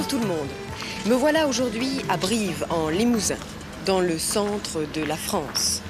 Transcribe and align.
Bonjour 0.00 0.18
tout 0.18 0.26
le 0.26 0.34
monde. 0.34 0.48
Me 1.04 1.14
voilà 1.14 1.46
aujourd'hui 1.46 2.00
à 2.08 2.16
Brive, 2.16 2.64
en 2.70 2.88
Limousin, 2.88 3.36
dans 3.84 4.00
le 4.00 4.18
centre 4.18 4.86
de 4.94 5.02
la 5.02 5.16
France. 5.16 5.82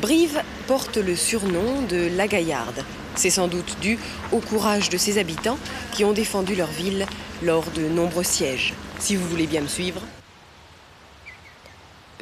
Brive 0.00 0.40
porte 0.66 0.96
le 0.96 1.14
surnom 1.14 1.82
de 1.82 2.08
la 2.16 2.26
Gaillarde. 2.26 2.82
C'est 3.16 3.28
sans 3.28 3.46
doute 3.46 3.76
dû 3.82 3.98
au 4.32 4.38
courage 4.38 4.88
de 4.88 4.96
ses 4.96 5.18
habitants 5.18 5.58
qui 5.92 6.02
ont 6.06 6.14
défendu 6.14 6.54
leur 6.54 6.68
ville 6.68 7.04
lors 7.42 7.70
de 7.72 7.82
nombreux 7.88 8.24
sièges. 8.24 8.72
Si 8.98 9.16
vous 9.16 9.28
voulez 9.28 9.46
bien 9.46 9.60
me 9.60 9.68
suivre. 9.68 10.00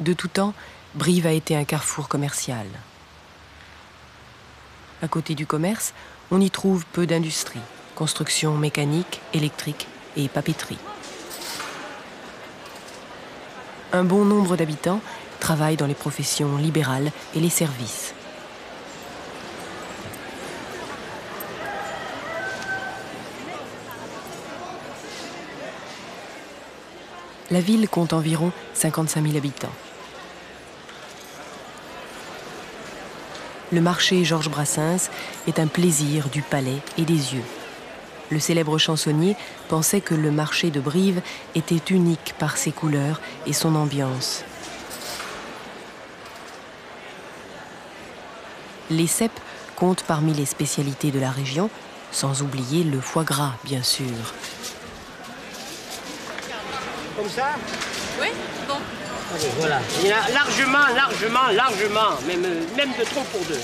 De 0.01 0.11
tout 0.11 0.27
temps, 0.27 0.53
Brive 0.95 1.27
a 1.27 1.31
été 1.31 1.55
un 1.55 1.63
carrefour 1.63 2.09
commercial. 2.09 2.67
À 5.01 5.07
côté 5.07 5.33
du 5.33 5.45
commerce, 5.45 5.93
on 6.29 6.41
y 6.41 6.51
trouve 6.51 6.85
peu 6.91 7.07
d'industries, 7.07 7.61
construction 7.95 8.57
mécanique, 8.57 9.21
électrique 9.33 9.87
et 10.17 10.27
papeterie. 10.27 10.77
Un 13.91 14.03
bon 14.03 14.23
nombre 14.23 14.55
d'habitants 14.55 15.01
travaillent 15.39 15.77
dans 15.77 15.87
les 15.87 15.95
professions 15.95 16.57
libérales 16.57 17.11
et 17.35 17.39
les 17.39 17.49
services. 17.49 18.13
La 27.49 27.61
ville 27.61 27.89
compte 27.89 28.13
environ 28.13 28.51
55 28.75 29.23
000 29.23 29.35
habitants. 29.37 29.73
Le 33.71 33.81
marché 33.81 34.23
Georges 34.23 34.49
Brassens 34.49 35.09
est 35.47 35.57
un 35.57 35.65
plaisir 35.65 36.29
du 36.29 36.43
palais 36.43 36.77
et 36.99 37.05
des 37.05 37.33
yeux. 37.33 37.58
Le 38.31 38.39
célèbre 38.39 38.77
chansonnier 38.77 39.35
pensait 39.69 40.01
que 40.01 40.13
le 40.13 40.31
marché 40.31 40.69
de 40.69 40.79
Brive 40.79 41.21
était 41.55 41.93
unique 41.93 42.35
par 42.37 42.57
ses 42.57 42.71
couleurs 42.71 43.21
et 43.47 43.53
son 43.53 43.75
ambiance. 43.75 44.43
Les 48.91 49.07
cèpes 49.07 49.39
comptent 49.75 50.03
parmi 50.03 50.33
les 50.33 50.45
spécialités 50.45 51.11
de 51.11 51.19
la 51.19 51.31
région, 51.31 51.69
sans 52.11 52.41
oublier 52.41 52.83
le 52.83 52.99
foie 53.01 53.23
gras, 53.23 53.53
bien 53.63 53.83
sûr. 53.83 54.33
Comme 57.15 57.29
ça? 57.29 57.49
Oui, 58.19 58.27
bon. 58.67 58.75
Allez, 59.33 59.49
voilà. 59.59 59.79
Il 60.01 60.07
y 60.07 60.13
en 60.13 60.17
a 60.17 60.29
largement, 60.31 60.87
largement, 60.95 61.47
largement, 61.51 62.21
même, 62.27 62.41
même 62.75 62.91
de 62.97 63.03
trop 63.05 63.23
pour 63.31 63.45
deux. 63.45 63.59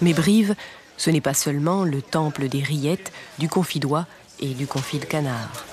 Mais 0.00 0.12
Brive, 0.12 0.54
ce 0.96 1.10
n'est 1.10 1.20
pas 1.20 1.34
seulement 1.34 1.84
le 1.84 2.02
temple 2.02 2.48
des 2.48 2.62
rillettes, 2.62 3.12
du 3.38 3.48
confit 3.48 3.80
d'oie 3.80 4.06
et 4.40 4.54
du 4.54 4.66
confit 4.66 4.98
de 4.98 5.04
canard. 5.04 5.64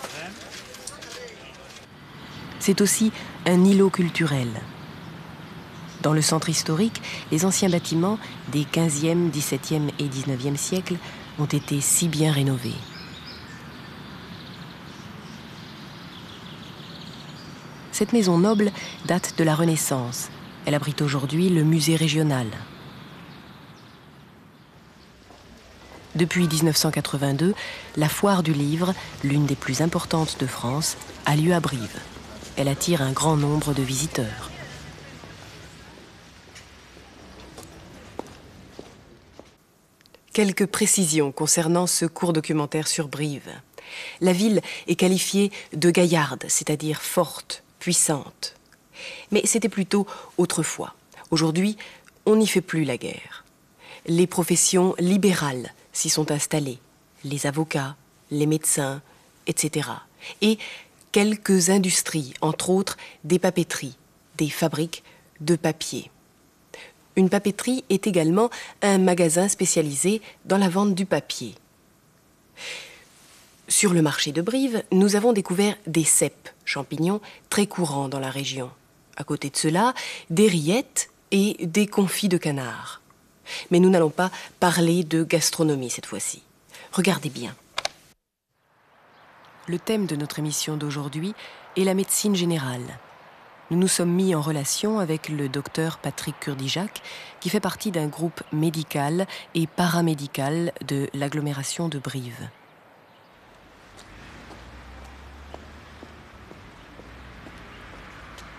C'est 2.60 2.82
aussi 2.82 3.12
un 3.46 3.64
îlot 3.64 3.92
culturel. 3.92 4.50
Dans 6.02 6.14
le 6.14 6.22
centre 6.22 6.50
historique, 6.50 7.02
les 7.32 7.46
anciens 7.46 7.70
bâtiments 7.70 8.18
des 8.52 8.64
15e, 8.64 9.32
17e 9.32 9.90
et 10.00 10.06
19e 10.06 10.58
siècles 10.58 10.98
ont 11.40 11.46
été 11.46 11.82
si 11.82 12.08
bien 12.08 12.32
rénovés. 12.32 12.76
Cette 17.92 18.14
maison 18.14 18.38
noble 18.38 18.72
date 19.06 19.36
de 19.38 19.44
la 19.44 19.56
Renaissance. 19.56 20.30
Elle 20.66 20.76
abrite 20.76 21.02
aujourd'hui 21.02 21.50
le 21.50 21.64
musée 21.64 21.96
régional. 21.96 22.48
Depuis 26.16 26.48
1982, 26.48 27.54
la 27.98 28.08
foire 28.08 28.42
du 28.42 28.54
livre, 28.54 28.94
l'une 29.26 29.46
des 29.46 29.56
plus 29.56 29.82
importantes 29.82 30.40
de 30.40 30.48
France, 30.48 30.96
a 31.26 31.36
lieu 31.36 31.54
à 31.54 31.60
Brive. 31.60 32.00
Elle 32.56 32.70
attire 32.70 33.02
un 33.02 33.12
grand 33.12 33.36
nombre 33.36 33.74
de 33.74 33.84
visiteurs. 33.84 34.50
Quelques 40.32 40.66
précisions 40.66 41.34
concernant 41.34 41.86
ce 41.86 42.06
court 42.06 42.32
documentaire 42.32 42.88
sur 42.88 43.10
Brive. 43.10 43.52
La 44.22 44.32
ville 44.32 44.62
est 44.88 44.96
qualifiée 44.96 45.52
de 45.74 45.92
gaillarde, 45.92 46.46
c'est-à-dire 46.48 47.02
forte, 47.02 47.64
puissante. 47.80 48.56
Mais 49.32 49.42
c'était 49.44 49.70
plutôt 49.70 50.08
autrefois. 50.38 50.96
Aujourd'hui, 51.30 51.76
on 52.26 52.38
n'y 52.38 52.48
fait 52.48 52.62
plus 52.62 52.86
la 52.86 52.98
guerre. 52.98 53.44
Les 54.08 54.28
professions 54.28 54.96
libérales 54.98 55.74
s'y 55.96 56.10
sont 56.10 56.30
installées, 56.30 56.78
les 57.24 57.48
avocats, 57.48 57.96
les 58.30 58.46
médecins, 58.46 59.02
etc. 59.48 59.90
Et 60.42 60.60
quelques 61.12 61.70
industries, 61.70 62.34
entre 62.42 62.70
autres 62.70 62.98
des 63.24 63.40
papeteries, 63.40 63.98
des 64.38 64.50
fabriques 64.50 65.04
de 65.40 65.56
papier. 65.56 66.12
Une 67.16 67.30
papeterie 67.30 67.86
est 67.90 68.08
également 68.08 68.50
un 68.82 68.98
magasin 68.98 69.48
spécialisé 69.48 70.22
dans 70.44 70.58
la 70.58 70.68
vente 70.68 70.94
du 70.94 71.06
papier. 71.06 71.56
Sur 73.70 73.94
le 73.94 74.02
marché 74.02 74.34
de 74.34 74.42
Brive, 74.42 74.84
nous 74.92 75.16
avons 75.16 75.32
découvert 75.32 75.76
des 75.88 76.04
cèpes, 76.04 76.50
champignons 76.66 77.22
très 77.50 77.68
courants 77.68 78.10
dans 78.10 78.20
la 78.20 78.30
région. 78.30 78.70
À 79.16 79.24
côté 79.24 79.50
de 79.50 79.56
cela, 79.56 79.94
des 80.30 80.48
rillettes 80.48 81.10
et 81.32 81.66
des 81.66 81.88
confits 81.88 82.30
de 82.30 82.38
canard. 82.38 83.02
Mais 83.72 83.80
nous 83.80 83.90
n'allons 83.90 84.10
pas 84.10 84.32
parler 84.60 85.04
de 85.04 85.24
gastronomie 85.24 85.90
cette 85.90 86.06
fois-ci. 86.06 86.42
Regardez 86.92 87.30
bien. 87.30 87.56
Le 89.68 89.80
thème 89.80 90.06
de 90.06 90.16
notre 90.16 90.40
émission 90.40 90.78
d'aujourd'hui 90.78 91.34
est 91.76 91.84
la 91.84 91.96
médecine 91.96 92.36
générale. 92.36 93.00
Nous 93.72 93.80
nous 93.80 93.88
sommes 93.88 94.12
mis 94.12 94.36
en 94.36 94.42
relation 94.42 95.00
avec 95.00 95.28
le 95.28 95.50
docteur 95.50 95.98
Patrick 95.98 96.40
Kurdijac, 96.40 97.02
qui 97.40 97.50
fait 97.50 97.60
partie 97.60 97.90
d'un 97.90 98.06
groupe 98.06 98.44
médical 98.54 99.26
et 99.56 99.66
paramédical 99.66 100.72
de 100.88 101.10
l'agglomération 101.16 101.90
de 101.90 101.98
Brive. 101.98 102.48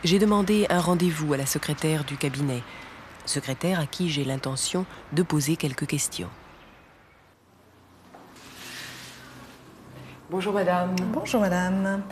J'ai 0.03 0.19
demandé 0.19 0.67
un 0.71 0.81
rendez-vous 0.81 1.33
à 1.35 1.37
la 1.37 1.47
secrétaire 1.47 2.05
du 2.05 2.17
cabinet, 2.17 2.63
secrétaire 3.27 3.81
à 3.81 3.87
qui 3.87 4.09
j'ai 4.09 4.25
l'intention 4.25 4.87
de 5.13 5.23
poser 5.23 5.57
quelques 5.57 5.87
questions. 5.87 6.31
Bonjour 10.31 10.53
madame. 10.53 10.97
Bonjour 11.13 11.41
madame. 11.41 12.03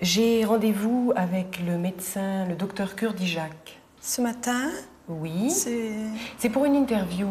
J'ai 0.00 0.44
rendez-vous 0.44 1.12
avec 1.14 1.60
le 1.64 1.78
médecin, 1.78 2.46
le 2.46 2.54
docteur 2.54 2.96
Kurdijac. 2.96 3.80
Ce 4.00 4.20
matin 4.20 4.70
Oui. 5.08 5.50
C'est... 5.50 5.92
C'est 6.38 6.50
pour 6.50 6.64
une 6.64 6.74
interview. 6.74 7.28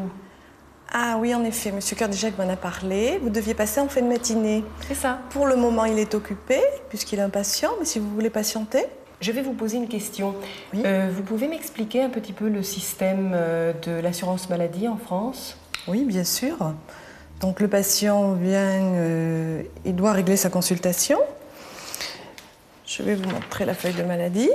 Ah 0.91 1.17
oui, 1.19 1.35
en 1.35 1.43
effet, 1.43 1.73
monsieur 1.73 1.97
Kurdijac 1.97 2.37
m'en 2.37 2.47
a 2.47 2.55
parlé. 2.55 3.19
Vous 3.21 3.29
deviez 3.29 3.53
passer 3.53 3.81
en 3.81 3.89
fin 3.89 4.01
de 4.01 4.07
matinée. 4.07 4.63
C'est 4.87 4.95
ça. 4.95 5.19
Pour 5.31 5.45
le 5.45 5.57
moment, 5.57 5.83
il 5.83 5.99
est 5.99 6.15
occupé, 6.15 6.61
puisqu'il 6.87 7.19
est 7.19 7.23
impatient, 7.23 7.71
mais 7.79 7.85
si 7.85 7.99
vous 7.99 8.09
voulez 8.09 8.29
patienter. 8.29 8.85
Je 9.19 9.31
vais 9.31 9.41
vous 9.41 9.53
poser 9.53 9.77
une 9.77 9.87
question. 9.87 10.35
Oui. 10.73 10.83
Euh, 10.85 11.09
vous 11.11 11.23
pouvez 11.23 11.47
m'expliquer 11.47 12.03
un 12.03 12.09
petit 12.09 12.33
peu 12.33 12.49
le 12.49 12.61
système 12.61 13.31
euh, 13.33 13.73
de 13.83 13.91
l'assurance 13.93 14.49
maladie 14.49 14.87
en 14.87 14.97
France? 14.97 15.57
Oui, 15.87 16.03
bien 16.05 16.23
sûr. 16.23 16.55
Donc 17.39 17.59
le 17.59 17.67
patient 17.67 18.33
vient, 18.33 18.93
euh, 18.93 19.63
il 19.85 19.95
doit 19.95 20.11
régler 20.11 20.37
sa 20.37 20.49
consultation. 20.49 21.19
Je 22.85 23.01
vais 23.01 23.15
vous 23.15 23.27
montrer 23.29 23.65
la 23.65 23.73
feuille 23.73 23.95
de 23.95 24.03
maladie. 24.03 24.51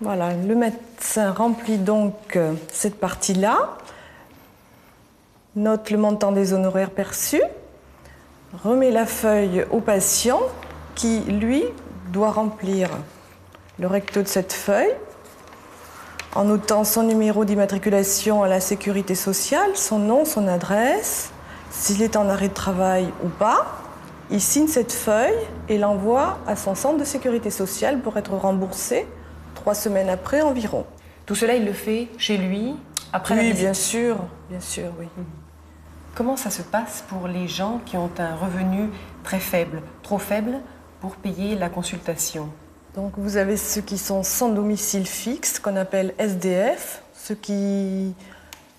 Voilà, 0.00 0.34
le 0.34 0.54
médecin 0.54 1.32
remplit 1.32 1.78
donc 1.78 2.38
cette 2.68 2.98
partie-là, 2.98 3.78
note 5.54 5.90
le 5.90 5.98
montant 5.98 6.32
des 6.32 6.52
honoraires 6.52 6.90
perçus, 6.90 7.42
remet 8.64 8.90
la 8.90 9.06
feuille 9.06 9.64
au 9.70 9.80
patient 9.80 10.40
qui, 10.96 11.20
lui, 11.20 11.62
doit 12.12 12.32
remplir 12.32 12.90
le 13.78 13.86
recto 13.86 14.22
de 14.22 14.28
cette 14.28 14.52
feuille 14.52 14.94
en 16.34 16.44
notant 16.44 16.84
son 16.84 17.04
numéro 17.04 17.44
d'immatriculation 17.44 18.42
à 18.42 18.48
la 18.48 18.60
sécurité 18.60 19.14
sociale, 19.14 19.70
son 19.76 19.98
nom, 20.00 20.24
son 20.24 20.48
adresse, 20.48 21.30
s'il 21.70 22.02
est 22.02 22.16
en 22.16 22.28
arrêt 22.28 22.48
de 22.48 22.54
travail 22.54 23.08
ou 23.24 23.28
pas. 23.28 23.80
Il 24.30 24.40
signe 24.40 24.66
cette 24.66 24.92
feuille 24.92 25.36
et 25.68 25.78
l'envoie 25.78 26.38
à 26.46 26.56
son 26.56 26.74
centre 26.74 26.98
de 26.98 27.04
sécurité 27.04 27.50
sociale 27.50 28.00
pour 28.00 28.16
être 28.16 28.32
remboursé 28.32 29.06
trois 29.54 29.74
semaines 29.74 30.08
après 30.08 30.40
environ. 30.40 30.86
Tout 31.26 31.34
cela, 31.34 31.54
il 31.54 31.64
le 31.64 31.72
fait 31.72 32.08
chez 32.18 32.36
lui, 32.36 32.74
après 33.12 33.36
la 33.36 33.42
oui, 33.42 33.48
visite 33.48 33.62
bien 33.62 33.74
sûr, 33.74 34.16
bien 34.50 34.60
sûr, 34.60 34.90
oui. 34.98 35.06
Comment 36.16 36.36
ça 36.36 36.50
se 36.50 36.62
passe 36.62 37.04
pour 37.08 37.28
les 37.28 37.48
gens 37.48 37.80
qui 37.86 37.96
ont 37.96 38.10
un 38.18 38.34
revenu 38.34 38.90
très 39.22 39.40
faible, 39.40 39.82
trop 40.02 40.18
faible, 40.18 40.60
pour 41.00 41.16
payer 41.16 41.54
la 41.54 41.68
consultation? 41.68 42.48
Donc 42.94 43.12
vous 43.16 43.36
avez 43.36 43.56
ceux 43.56 43.80
qui 43.80 43.98
sont 43.98 44.22
sans 44.22 44.50
domicile 44.50 45.06
fixe, 45.06 45.58
qu'on 45.58 45.76
appelle 45.76 46.14
SDF, 46.18 47.02
ceux 47.16 47.34
qui 47.34 48.14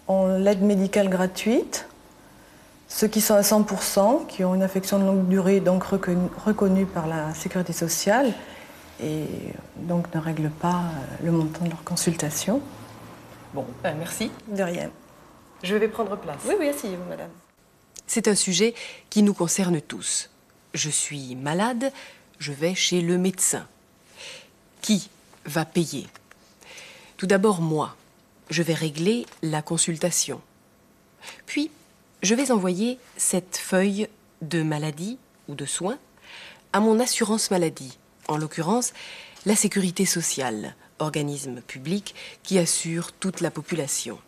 ont 0.08 0.38
l'aide 0.38 0.62
médicale 0.62 1.10
gratuite. 1.10 1.88
Ceux 2.88 3.08
qui 3.08 3.20
sont 3.20 3.34
à 3.34 3.42
100%, 3.42 4.28
qui 4.28 4.46
ont 4.46 4.56
une 4.56 4.64
affection 4.64 5.00
de 5.00 5.06
longue 5.06 5.28
durée, 5.28 5.60
donc 5.60 5.84
reconnue, 5.84 6.30
reconnue 6.46 6.86
par 6.86 7.08
la 7.08 7.34
sécurité 7.34 7.74
sociale, 7.74 8.32
et 9.04 9.26
donc 9.76 10.14
ne 10.16 10.20
règlent 10.22 10.52
pas 10.52 10.84
euh, 10.84 11.26
le 11.26 11.32
montant 11.32 11.66
de 11.66 11.72
leur 11.72 11.84
consultation. 11.84 12.62
Bon, 13.54 13.66
ben, 13.84 13.96
merci. 13.98 14.32
De 14.48 14.64
rien. 14.64 14.92
Je 15.64 15.76
vais 15.76 15.90
prendre 15.90 16.16
place. 16.16 16.38
Oui, 16.48 16.54
oui, 16.58 16.70
asseyez-vous, 16.70 17.10
madame. 17.10 17.32
C'est 18.08 18.28
un 18.30 18.36
sujet 18.36 18.76
qui 19.10 19.24
nous 19.24 19.34
concerne 19.34 19.82
tous. 19.82 20.30
Je 20.74 20.90
suis 20.90 21.36
malade, 21.36 21.92
je 22.40 22.54
vais 22.54 22.76
chez 22.76 23.02
le 23.02 23.18
médecin. 23.18 23.68
Qui 24.86 25.10
va 25.46 25.66
payer 25.66 26.06
Tout 27.18 27.26
d'abord 27.26 27.60
moi. 27.60 27.96
Je 28.52 28.62
vais 28.62 28.76
régler 28.76 29.26
la 29.42 29.64
consultation. 29.64 30.42
Puis, 31.48 31.72
je 32.22 32.36
vais 32.36 32.52
envoyer 32.52 33.00
cette 33.18 33.58
feuille 33.58 34.08
de 34.44 34.62
maladie 34.62 35.18
ou 35.48 35.56
de 35.56 35.66
soins 35.66 35.98
à 36.72 36.82
mon 36.82 37.00
assurance 37.00 37.50
maladie, 37.50 37.98
en 38.28 38.38
l'occurrence 38.38 38.94
la 39.48 39.56
sécurité 39.56 40.06
sociale, 40.06 40.76
organisme 41.00 41.62
public 41.62 42.14
qui 42.44 42.60
assure 42.60 43.12
toute 43.12 43.42
la 43.42 43.50
population. 43.50 44.20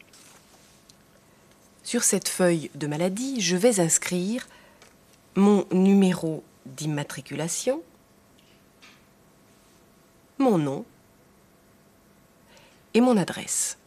Sur 1.84 2.04
cette 2.04 2.30
feuille 2.30 2.72
de 2.74 2.88
maladie, 2.88 3.42
je 3.42 3.58
vais 3.58 3.80
inscrire 3.80 4.48
mon 5.36 5.68
numéro 5.72 6.44
d'immatriculation, 6.66 7.84
mon 10.38 10.58
nom 10.58 10.86
et 12.94 13.02
mon 13.02 13.18
adresse. 13.18 13.78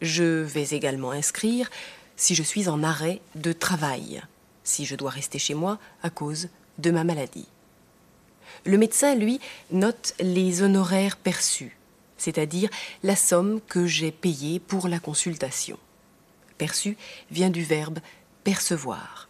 Je 0.00 0.42
vais 0.42 0.68
également 0.70 1.10
inscrire 1.10 1.70
si 2.16 2.34
je 2.34 2.42
suis 2.42 2.68
en 2.68 2.82
arrêt 2.82 3.20
de 3.34 3.52
travail, 3.52 4.22
si 4.64 4.84
je 4.84 4.96
dois 4.96 5.10
rester 5.10 5.38
chez 5.38 5.54
moi 5.54 5.78
à 6.02 6.10
cause 6.10 6.48
de 6.78 6.90
ma 6.90 7.04
maladie. 7.04 7.48
Le 8.64 8.78
médecin, 8.78 9.14
lui, 9.14 9.40
note 9.70 10.14
les 10.20 10.62
honoraires 10.62 11.16
perçus, 11.16 11.76
c'est-à-dire 12.16 12.70
la 13.02 13.16
somme 13.16 13.60
que 13.68 13.86
j'ai 13.86 14.12
payée 14.12 14.58
pour 14.60 14.88
la 14.88 14.98
consultation. 14.98 15.78
Perçu 16.58 16.96
vient 17.30 17.50
du 17.50 17.62
verbe 17.62 18.00
percevoir. 18.44 19.28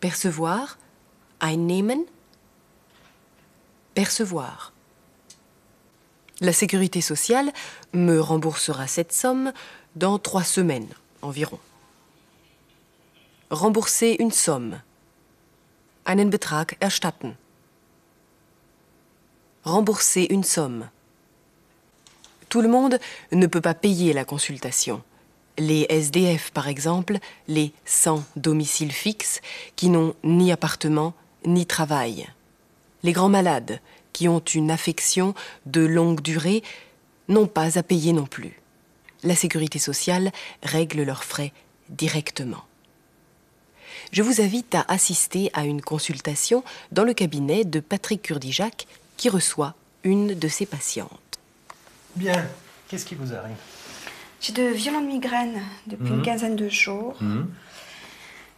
Percevoir, 0.00 0.78
einnehmen, 1.40 2.04
percevoir. 3.94 4.72
La 6.40 6.52
sécurité 6.52 7.00
sociale 7.00 7.52
me 7.92 8.20
remboursera 8.20 8.86
cette 8.86 9.12
somme 9.12 9.52
dans 9.94 10.18
trois 10.18 10.44
semaines 10.44 10.88
environ. 11.22 11.58
Rembourser 13.50 14.16
une 14.18 14.32
somme. 14.32 14.80
Einen 16.04 16.30
Betrag 16.30 16.76
erstatten. 16.80 17.36
Rembourser 19.64 20.26
une 20.30 20.42
somme. 20.42 20.88
Tout 22.48 22.60
le 22.60 22.68
monde 22.68 22.98
ne 23.30 23.46
peut 23.46 23.60
pas 23.60 23.74
payer 23.74 24.12
la 24.12 24.24
consultation. 24.24 25.02
Les 25.58 25.86
SDF, 25.90 26.50
par 26.50 26.66
exemple, 26.66 27.18
les 27.46 27.72
sans 27.84 28.24
domicile 28.36 28.90
fixe, 28.90 29.40
qui 29.76 29.90
n'ont 29.90 30.14
ni 30.24 30.50
appartement 30.50 31.14
ni 31.44 31.66
travail. 31.66 32.26
Les 33.02 33.12
grands 33.12 33.28
malades, 33.28 33.80
qui 34.12 34.28
ont 34.28 34.40
une 34.40 34.70
affection 34.70 35.34
de 35.66 35.80
longue 35.80 36.20
durée, 36.20 36.62
n'ont 37.28 37.46
pas 37.46 37.78
à 37.78 37.82
payer 37.82 38.12
non 38.12 38.26
plus. 38.26 38.60
La 39.24 39.34
sécurité 39.36 39.78
sociale 39.78 40.32
règle 40.62 41.02
leurs 41.02 41.24
frais 41.24 41.52
directement. 41.88 42.64
Je 44.12 44.22
vous 44.22 44.40
invite 44.40 44.74
à 44.74 44.84
assister 44.88 45.50
à 45.54 45.64
une 45.64 45.80
consultation 45.80 46.64
dans 46.90 47.04
le 47.04 47.14
cabinet 47.14 47.64
de 47.64 47.80
Patrick 47.80 48.22
Kurdijac 48.22 48.86
qui 49.16 49.28
reçoit 49.28 49.74
une 50.04 50.34
de 50.34 50.48
ses 50.48 50.66
patientes. 50.66 51.38
Bien, 52.16 52.46
qu'est-ce 52.88 53.06
qui 53.06 53.14
vous 53.14 53.32
arrive? 53.32 53.56
J'ai 54.40 54.52
de 54.52 54.64
violentes 54.64 55.06
migraines 55.06 55.62
depuis 55.86 56.08
une 56.10 56.22
quinzaine 56.22 56.56
de 56.56 56.68
jours. 56.68 57.16
Mhm. 57.20 57.48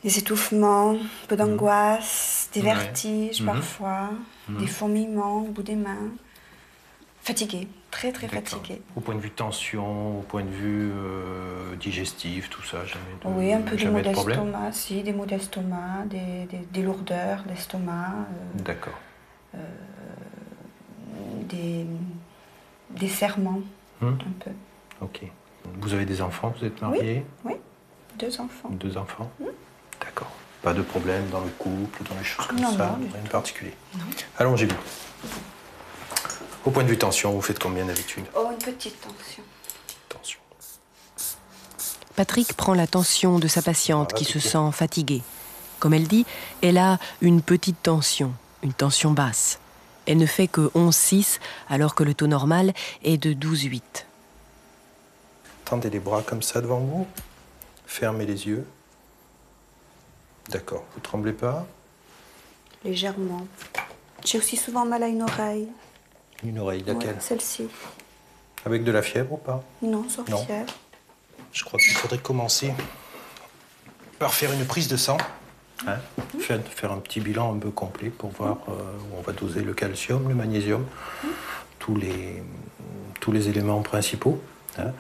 Des 0.03 0.19
étouffements, 0.19 0.93
un 0.93 1.27
peu 1.29 1.37
d'angoisse, 1.37 2.49
des 2.53 2.61
Ouais. 2.61 2.75
vertiges 2.75 3.41
Mhm. 3.41 3.47
parfois, 3.47 4.11
des 4.49 4.67
fourmillements 4.67 5.39
au 5.43 5.49
bout 5.49 5.63
des 5.63 5.77
mains. 5.77 6.11
Fatiguée, 7.23 7.69
très 7.91 8.13
très 8.13 8.29
fatiguée. 8.29 8.83
Au 8.97 9.01
point 9.01 9.15
de 9.15 9.21
vue 9.21 9.31
tension, 9.31 10.19
au 10.19 10.23
point 10.23 10.43
de 10.43 10.51
vue 10.51 10.93
euh, 10.95 11.75
digestif, 11.77 12.51
tout 12.51 12.63
ça, 12.63 12.85
jamais 12.85 13.05
de, 13.25 13.29
Oui, 13.39 13.51
un 13.51 13.63
peu 13.63 13.77
des 13.77 13.87
maux 13.87 13.99
de 14.01 14.03
d'estomac, 14.05 14.73
si, 14.73 15.03
des 15.03 15.13
maux 15.15 15.25
d'estomac, 15.25 16.05
des, 16.07 16.45
des- 16.51 16.67
des 16.71 16.83
lourdeurs 16.83 17.43
d'estomac, 17.45 18.11
euh, 18.11 18.63
D'accord. 18.63 18.99
des, 21.49 21.87
des 22.91 23.09
serments, 23.09 23.61
Hmm. 24.01 24.09
un 24.09 24.33
peu. 24.41 24.51
Ok. 25.01 25.23
Vous 25.81 25.95
avez 25.95 26.05
des 26.05 26.21
enfants, 26.21 26.53
vous 26.59 26.67
êtes 26.67 26.83
mariés 26.83 27.25
Oui, 27.45 27.55
deux 28.19 28.39
enfants. 28.41 28.69
Deux 28.71 28.97
enfants 28.99 29.31
D'accord. 29.39 29.55
Pas 30.65 30.73
de 30.73 30.81
problème 30.81 31.29
dans 31.29 31.41
le 31.41 31.51
couple, 31.51 32.03
dans 32.09 32.17
les 32.17 32.25
choses 32.25 32.47
comme 32.47 32.59
Non, 32.59 32.75
ça 32.75 32.97
non, 32.99 33.07
Rien 33.13 33.23
de 33.23 33.29
particulier 33.29 33.75
Allongez-vous. 34.39 34.75
Au 36.65 36.71
point 36.71 36.83
de 36.85 36.89
vue 36.89 36.97
tension, 36.97 37.33
vous 37.33 37.43
faites 37.43 37.59
combien 37.59 37.85
d'habitude 37.85 38.25
Oh, 38.35 38.49
une 38.51 38.57
petite 38.57 38.99
tension. 38.99 39.43
Tension. 40.09 40.41
Patrick 42.17 42.55
prend 42.55 42.73
la 42.73 42.87
tension 42.87 43.39
de 43.39 43.47
sa 43.47 43.61
patiente 43.61 44.13
Ah, 44.15 44.17
qui 44.17 44.25
se 44.25 44.39
sent 44.39 44.73
fatiguée. 44.73 45.23
Comme 45.81 45.93
elle 45.93 46.09
dit, 46.09 46.25
elle 46.63 46.79
a 46.79 46.99
une 47.21 47.43
petite 47.43 47.83
tension, 47.83 48.33
une 48.63 48.73
tension 48.73 49.11
basse. 49.11 49.59
Elle 50.07 50.17
ne 50.17 50.25
fait 50.25 50.49
que 50.49 50.71
11,6 50.75 51.41
alors 51.69 51.95
que 51.95 52.05
le 52.05 52.15
taux 52.15 52.27
normal 52.27 52.73
est 53.03 53.19
de 53.19 53.35
12,8. 53.35 53.83
Tendez 55.67 55.91
les 55.91 55.99
bras 55.99 56.23
comme 56.23 56.41
ça 56.41 56.63
devant 56.63 56.81
vous. 56.81 57.07
Fermez 57.87 58.25
les 58.25 58.47
yeux. 58.47 58.67
D'accord. 60.51 60.85
Vous 60.95 61.01
tremblez 61.01 61.33
pas 61.33 61.67
Légèrement. 62.85 63.47
J'ai 64.25 64.39
aussi 64.39 64.57
souvent 64.57 64.85
mal 64.85 65.03
à 65.03 65.09
une 65.09 65.23
oreille. 65.23 65.69
Une 66.45 66.59
oreille, 66.59 66.83
laquelle? 66.87 67.11
Ouais, 67.15 67.21
Celle-ci. 67.21 67.69
Avec 68.67 68.85
de 68.85 68.93
la 68.93 69.03
fièvre 69.03 69.33
ou 69.33 69.37
pas? 69.37 69.63
Non, 69.83 70.07
sans 70.09 70.29
Non. 70.29 70.45
fièvre. 70.45 70.73
Je 71.53 71.65
crois 71.65 71.79
qu'il 71.79 71.93
faudrait 71.95 72.19
commencer 72.19 72.73
par 74.19 74.35
faire 74.35 74.53
une 74.53 74.65
prise 74.67 74.89
de 74.89 74.97
sang. 74.97 75.17
hein, 75.87 75.97
faire, 76.41 76.61
faire 76.67 76.93
un 76.93 76.99
petit 76.99 77.21
bilan 77.21 77.55
un 77.55 77.59
peu 77.59 77.71
complet 77.71 78.09
pour 78.11 78.31
voir 78.31 78.59
euh, 78.69 78.73
où 78.73 79.19
on 79.19 79.23
va 79.23 79.33
doser 79.33 79.63
le 79.63 79.75
calcium, 79.75 80.29
le 80.29 80.35
magnésium, 80.35 80.85
tous 81.79 81.97
les, 81.97 82.43
tous 83.21 83.33
les 83.33 83.49
éléments 83.49 83.83
principaux. 83.83 84.41
hein. 84.79 84.93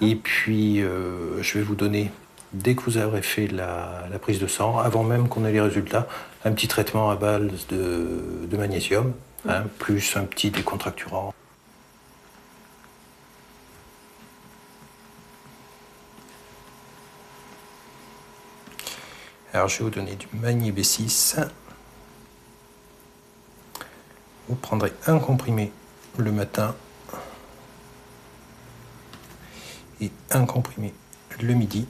Et 0.00 0.14
puis, 0.16 0.80
euh, 0.82 1.42
je 1.42 1.58
vais 1.58 1.64
vous 1.64 1.74
donner, 1.74 2.10
dès 2.52 2.74
que 2.74 2.82
vous 2.82 2.98
aurez 2.98 3.22
fait 3.22 3.46
la, 3.48 4.08
prise 4.20 4.38
de 4.38 4.46
sang, 4.46 4.78
avant 4.78 5.02
même 5.02 5.28
qu'on 5.28 5.44
ait 5.44 5.52
les 5.52 5.60
résultats, 5.60 6.06
un 6.44 6.52
petit 6.52 6.68
traitement 6.68 7.10
à 7.10 7.16
base 7.16 7.66
de, 7.68 8.56
magnésium, 8.56 9.14
hein, 9.48 9.64
plus 9.78 10.16
un 10.16 10.24
petit 10.24 10.50
décontracturant. 10.50 11.32
Alors, 19.52 19.68
je 19.68 19.78
vais 19.78 19.84
vous 19.84 19.90
donner 19.90 20.14
du 20.14 20.26
Magné 20.34 20.72
B6. 20.72 21.48
Vous 24.48 24.54
prendrez 24.54 24.92
un 25.06 25.18
comprimé 25.18 25.72
le 26.16 26.32
matin 26.32 26.74
et 30.00 30.10
un 30.30 30.44
comprimé 30.44 30.92
le 31.40 31.54
midi 31.54 31.86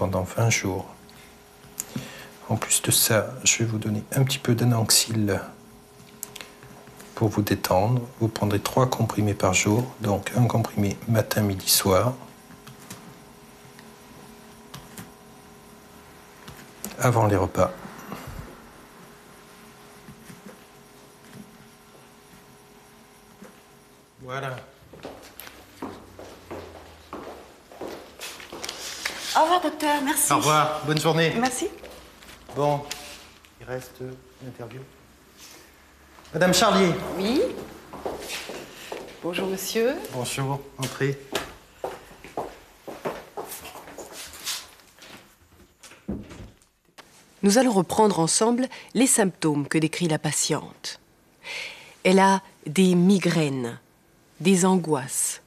pendant 0.00 0.22
20 0.22 0.48
jours. 0.48 0.86
En 2.48 2.56
plus 2.56 2.80
de 2.80 2.90
ça, 2.90 3.34
je 3.44 3.58
vais 3.58 3.66
vous 3.66 3.76
donner 3.76 4.02
un 4.16 4.22
petit 4.24 4.38
peu 4.38 4.54
d'ananxyle 4.54 5.38
pour 7.14 7.28
vous 7.28 7.42
détendre. 7.42 8.00
Vous 8.18 8.28
prendrez 8.28 8.60
trois 8.60 8.88
comprimés 8.88 9.34
par 9.34 9.52
jour, 9.52 9.84
donc 10.00 10.32
un 10.38 10.46
comprimé 10.46 10.96
matin, 11.06 11.42
midi, 11.42 11.68
soir. 11.68 12.14
avant 16.98 17.26
les 17.26 17.36
repas. 17.36 17.70
Au 30.30 30.36
revoir. 30.36 30.82
Bonne 30.86 31.00
journée. 31.00 31.32
Merci. 31.38 31.68
Bon, 32.56 32.80
il 33.60 33.66
reste 33.66 34.02
l'interview. 34.44 34.80
Madame 36.32 36.54
Charlier. 36.54 36.92
Oui. 37.16 37.42
Bonjour, 39.22 39.46
monsieur. 39.46 39.94
Bonjour. 40.12 40.60
Entrez. 40.78 41.18
Nous 47.42 47.58
allons 47.58 47.72
reprendre 47.72 48.18
ensemble 48.18 48.68
les 48.94 49.06
symptômes 49.06 49.66
que 49.66 49.78
décrit 49.78 50.08
la 50.08 50.18
patiente. 50.18 51.00
Elle 52.04 52.18
a 52.18 52.42
des 52.66 52.94
migraines, 52.94 53.78
des 54.40 54.64
angoisses, 54.64 55.42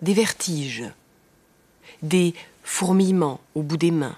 des 0.00 0.14
vertiges, 0.14 0.84
des 2.02 2.34
fourmillements 2.62 3.40
au 3.54 3.62
bout 3.62 3.76
des 3.76 3.90
mains. 3.90 4.16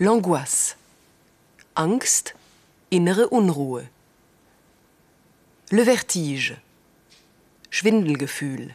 L'angoisse, 0.00 0.76
Angst, 1.76 2.34
innere 2.90 3.28
Unruhe. 3.32 3.84
Le 5.70 5.82
vertige, 5.82 6.56
Schwindelgefühl. 7.70 8.74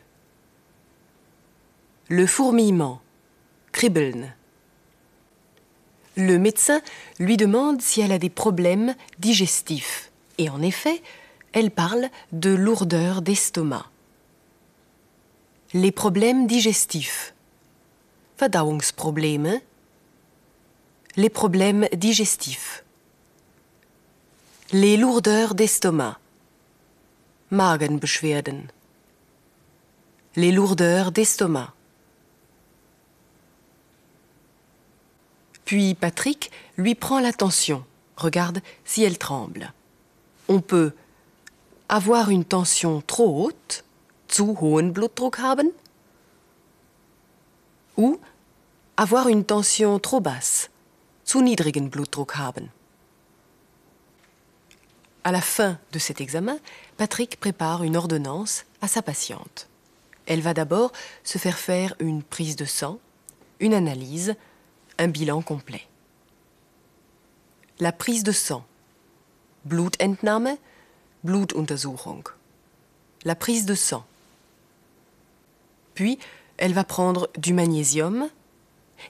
Le 2.10 2.26
fourmillement, 2.26 3.02
Kribbeln. 3.72 4.34
Le 6.16 6.38
médecin 6.38 6.82
lui 7.20 7.38
demande 7.38 7.82
si 7.82 8.02
elle 8.02 8.12
a 8.12 8.18
des 8.18 8.30
problèmes 8.30 8.96
digestifs. 9.20 10.12
Et 10.38 10.50
en 10.50 10.62
effet, 10.62 11.02
elle 11.54 11.72
parle 11.72 12.10
de 12.32 12.50
lourdeur 12.50 13.22
d'estomac. 13.22 13.86
Les 15.74 15.92
problèmes 15.92 16.48
digestifs. 16.48 17.34
Les 21.16 21.30
problèmes 21.30 21.88
digestifs. 21.94 22.84
Les 24.72 24.96
lourdeurs 24.96 25.56
d'estomac. 25.56 26.18
Magenbeschwerden. 27.52 28.68
Les 30.36 30.52
lourdeurs 30.52 31.12
d'estomac. 31.12 31.74
Puis 35.66 35.96
Patrick 35.96 36.52
lui 36.78 36.96
prend 36.96 37.20
la 37.20 37.34
tension. 37.34 37.84
Regarde 38.16 38.62
si 38.86 39.04
elle 39.04 39.18
tremble. 39.18 39.74
On 40.48 40.62
peut 40.62 40.94
avoir 41.90 42.30
une 42.30 42.46
tension 42.46 43.02
trop 43.06 43.46
haute, 43.46 43.84
zu 44.28 44.56
hohen 44.62 44.92
Blutdruck 44.92 45.40
haben, 45.40 45.72
ou 48.00 48.18
avoir 48.96 49.28
une 49.28 49.44
tension 49.44 50.00
trop 50.00 50.22
basse, 50.22 50.70
zu 51.26 51.42
niedrigen 51.42 51.90
Blutdruck 51.90 52.32
haben. 52.38 52.70
À 55.26 55.34
la 55.34 55.42
fin 55.42 55.78
de 55.92 56.00
cet 56.00 56.22
examen, 56.22 56.60
Patrick 56.96 57.38
prépare 57.42 57.84
une 57.84 57.98
ordonnance 57.98 58.66
à 58.82 58.88
sa 58.88 59.02
patiente. 59.02 59.68
Elle 60.28 60.40
va 60.40 60.54
d'abord 60.54 60.94
se 61.26 61.38
faire 61.38 61.58
faire 61.58 61.94
une 62.00 62.24
prise 62.24 62.56
de 62.56 62.64
sang, 62.64 63.00
une 63.60 63.74
analyse, 63.74 64.36
un 64.98 65.10
bilan 65.10 65.42
complet. 65.42 65.86
La 67.80 67.92
prise 67.92 68.24
de 68.24 68.32
sang. 68.32 68.64
Blutentnahme, 69.66 70.56
Blutuntersuchung. 71.26 72.24
La 73.26 73.36
prise 73.36 73.66
de 73.66 73.76
sang. 73.76 74.06
Puis, 75.96 76.18
elle 76.60 76.74
va 76.74 76.84
prendre 76.84 77.30
du 77.38 77.54
magnésium 77.54 78.30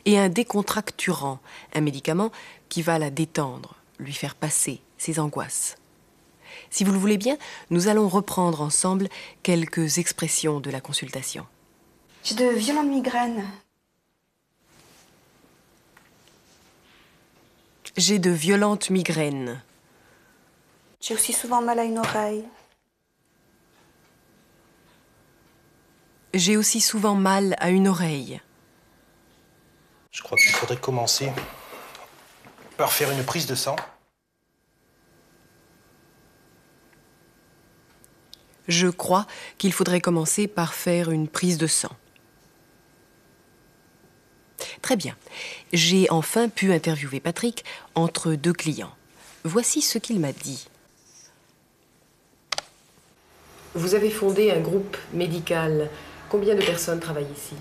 et 0.05 0.17
un 0.19 0.29
décontracturant, 0.29 1.39
un 1.73 1.81
médicament 1.81 2.31
qui 2.69 2.81
va 2.83 2.99
la 2.99 3.09
détendre, 3.09 3.75
lui 3.97 4.13
faire 4.13 4.35
passer 4.35 4.81
ses 4.97 5.19
angoisses. 5.19 5.75
Si 6.69 6.83
vous 6.83 6.91
le 6.91 6.99
voulez 6.99 7.17
bien, 7.17 7.37
nous 7.71 7.87
allons 7.87 8.07
reprendre 8.07 8.61
ensemble 8.61 9.09
quelques 9.41 9.97
expressions 9.97 10.59
de 10.59 10.69
la 10.69 10.79
consultation. 10.79 11.45
J'ai 12.23 12.35
de 12.35 12.49
violentes 12.49 12.87
migraines. 12.87 13.45
J'ai 17.97 18.19
de 18.19 18.29
violentes 18.29 18.91
migraines. 18.91 19.61
J'ai 21.01 21.15
aussi 21.15 21.33
souvent 21.33 21.61
mal 21.61 21.79
à 21.79 21.83
une 21.83 21.97
oreille. 21.97 22.45
J'ai 26.33 26.57
aussi 26.57 26.79
souvent 26.79 27.15
mal 27.15 27.55
à 27.59 27.69
une 27.69 27.87
oreille. 27.87 28.39
Je 30.11 30.21
crois 30.21 30.37
qu'il 30.37 30.51
faudrait 30.51 30.77
commencer 30.77 31.31
par 32.77 32.93
faire 32.93 33.09
une 33.11 33.23
prise 33.23 33.47
de 33.47 33.55
sang. 33.55 33.75
Je 38.67 38.87
crois 38.87 39.25
qu'il 39.57 39.73
faudrait 39.73 40.01
commencer 40.01 40.47
par 40.47 40.75
faire 40.75 41.09
une 41.09 41.27
prise 41.27 41.57
de 41.57 41.65
sang. 41.65 41.95
Très 44.83 44.95
bien. 44.95 45.15
J'ai 45.73 46.09
enfin 46.11 46.47
pu 46.47 46.71
interviewer 46.71 47.19
Patrick 47.19 47.65
entre 47.95 48.33
deux 48.35 48.53
clients. 48.53 48.95
Voici 49.43 49.81
ce 49.81 49.97
qu'il 49.97 50.19
m'a 50.19 50.31
dit. 50.31 50.67
Vous 53.73 53.95
avez 53.95 54.11
fondé 54.11 54.51
un 54.51 54.59
groupe 54.59 54.97
médical. 55.13 55.89
Combien 56.29 56.53
de 56.53 56.61
personnes 56.61 56.99
travaillent 56.99 57.31
ici 57.35 57.55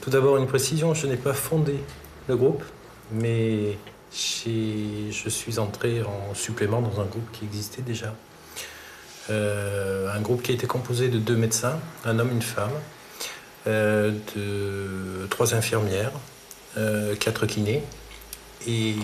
Tout 0.00 0.08
d'abord, 0.08 0.38
une 0.38 0.46
précision, 0.46 0.94
je 0.94 1.06
n'ai 1.06 1.18
pas 1.18 1.34
fondé 1.34 1.78
le 2.26 2.36
groupe, 2.36 2.64
mais 3.12 3.76
je 4.10 5.28
suis 5.28 5.58
entré 5.58 6.02
en 6.02 6.34
supplément 6.34 6.80
dans 6.80 7.02
un 7.02 7.04
groupe 7.04 7.30
qui 7.32 7.44
existait 7.44 7.82
déjà. 7.82 8.14
Euh, 9.28 10.10
un 10.10 10.20
groupe 10.22 10.42
qui 10.42 10.52
a 10.52 10.54
été 10.54 10.66
composé 10.66 11.08
de 11.08 11.18
deux 11.18 11.36
médecins, 11.36 11.78
un 12.06 12.18
homme, 12.18 12.30
une 12.32 12.40
femme, 12.40 12.72
euh, 13.66 14.12
de 14.34 15.26
trois 15.26 15.54
infirmières, 15.54 16.12
euh, 16.78 17.14
quatre 17.14 17.44
kinés 17.44 17.84
et 18.66 18.94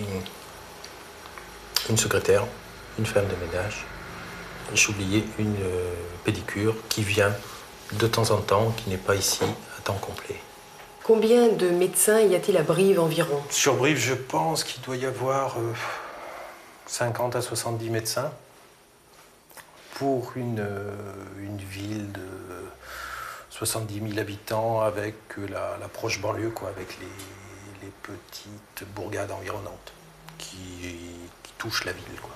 une 1.91 1.97
secrétaire, 1.97 2.47
une 2.97 3.05
femme 3.05 3.25
de 3.25 3.45
ménage. 3.45 3.85
J'oubliais 4.73 5.23
une 5.37 5.57
pédicure 6.23 6.75
qui 6.89 7.03
vient 7.03 7.31
de 7.93 8.07
temps 8.07 8.31
en 8.31 8.37
temps, 8.37 8.71
qui 8.77 8.89
n'est 8.89 8.97
pas 8.97 9.15
ici 9.15 9.43
à 9.77 9.81
temps 9.81 9.93
complet. 10.01 10.35
Combien 11.03 11.49
de 11.49 11.69
médecins 11.69 12.19
y 12.19 12.35
a-t-il 12.35 12.57
à 12.57 12.63
Brive 12.63 12.99
environ? 12.99 13.41
Sur 13.49 13.75
Brive, 13.75 13.97
je 13.97 14.15
pense 14.15 14.63
qu'il 14.63 14.81
doit 14.81 14.95
y 14.95 15.05
avoir 15.05 15.57
euh, 15.59 15.73
50 16.87 17.35
à 17.35 17.41
70 17.41 17.89
médecins 17.91 18.31
pour 19.93 20.33
une, 20.35 20.59
euh, 20.59 20.91
une 21.39 21.57
ville 21.57 22.11
de 22.11 22.21
70 23.51 24.01
000 24.09 24.19
habitants 24.19 24.81
avec 24.81 25.15
euh, 25.37 25.47
la, 25.47 25.77
la 25.79 25.87
proche 25.87 26.19
banlieue, 26.19 26.49
quoi, 26.49 26.69
avec 26.69 26.97
les, 26.99 27.85
les 27.85 27.91
petites 28.01 28.87
bourgades 28.95 29.31
environnantes 29.31 29.93
qui, 30.39 30.57
qui 31.43 31.51
touchent 31.59 31.85
la 31.85 31.91
ville. 31.93 32.19
Quoi. 32.21 32.31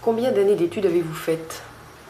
Combien 0.00 0.32
d'années 0.32 0.56
d'études 0.56 0.86
avez-vous 0.86 1.14
faites? 1.14 1.62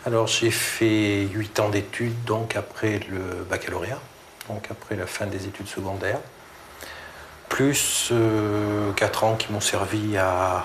Alors 0.06 0.26
j'ai 0.26 0.50
fait 0.50 1.28
8 1.32 1.60
ans 1.60 1.68
d'études, 1.68 2.24
donc 2.24 2.56
après 2.56 3.00
le 3.10 3.44
baccalauréat, 3.48 4.00
donc 4.48 4.66
après 4.70 4.96
la 4.96 5.06
fin 5.06 5.26
des 5.26 5.46
études 5.46 5.68
secondaires, 5.68 6.20
plus 7.50 8.10
4 8.96 9.24
ans 9.24 9.36
qui 9.36 9.52
m'ont 9.52 9.60
servi 9.60 10.16
à 10.16 10.64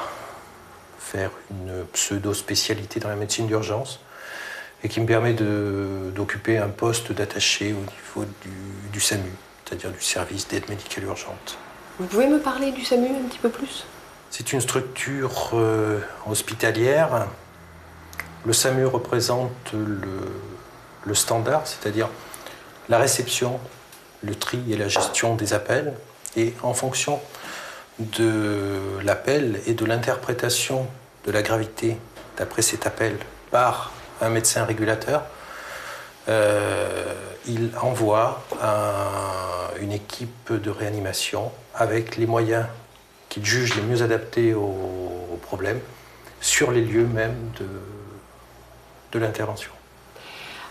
faire 0.99 1.31
une 1.51 1.85
pseudo-spécialité 1.93 2.99
dans 2.99 3.09
la 3.09 3.15
médecine 3.17 3.47
d'urgence 3.47 3.99
et 4.83 4.87
qui 4.87 5.01
me 5.01 5.05
permet 5.05 5.33
d'occuper 5.33 6.57
un 6.57 6.69
poste 6.69 7.11
d'attaché 7.11 7.73
au 7.73 7.81
niveau 7.81 8.31
du, 8.41 8.51
du 8.93 8.99
SAMU, 9.01 9.31
c'est-à-dire 9.65 9.91
du 9.91 10.01
service 10.01 10.47
d'aide 10.47 10.69
médicale 10.69 11.03
urgente. 11.05 11.57
Vous 11.99 12.07
pouvez 12.07 12.27
me 12.27 12.39
parler 12.39 12.71
du 12.71 12.85
SAMU 12.85 13.07
un 13.07 13.27
petit 13.27 13.39
peu 13.39 13.49
plus? 13.49 13.85
C'est 14.29 14.53
une 14.53 14.61
structure 14.61 15.51
euh, 15.53 15.99
hospitalière. 16.25 17.27
Le 18.45 18.53
SAMU 18.53 18.85
représente 18.85 19.73
le, 19.73 21.13
standard, 21.15 21.61
c'est-à-dire 21.65 22.09
la 22.89 22.97
réception, 22.97 23.59
le 24.23 24.35
tri 24.35 24.59
et 24.71 24.77
la 24.77 24.87
gestion 24.87 25.35
des 25.35 25.53
appels. 25.53 25.93
Et 26.37 26.53
en 26.63 26.73
fonction 26.73 27.19
de 27.99 28.79
l'appel 29.03 29.61
et 29.67 29.73
de 29.73 29.85
l'interprétation 29.85 30.87
de 31.25 31.31
la 31.31 31.41
gravité 31.41 31.97
d'après 32.37 32.61
cet 32.61 32.85
appel 32.85 33.17
par 33.51 33.91
un 34.21 34.29
médecin 34.29 34.65
régulateur, 34.65 35.23
euh, 36.27 37.13
il 37.47 37.71
envoie 37.81 38.43
un- 38.61 39.79
une 39.81 39.91
équipe 39.91 40.51
de 40.51 40.69
réanimation 40.69 41.51
avec 41.73 42.17
les 42.17 42.25
moyens 42.25 42.65
qu'il 43.29 43.45
juge 43.45 43.75
les 43.75 43.81
mieux 43.81 44.01
adaptés 44.01 44.53
au, 44.53 44.61
au 45.33 45.37
problème 45.41 45.79
sur 46.41 46.71
les 46.71 46.81
lieux 46.81 47.05
même 47.07 47.35
de, 47.59 47.65
de 49.15 49.19
l'intervention. 49.19 49.71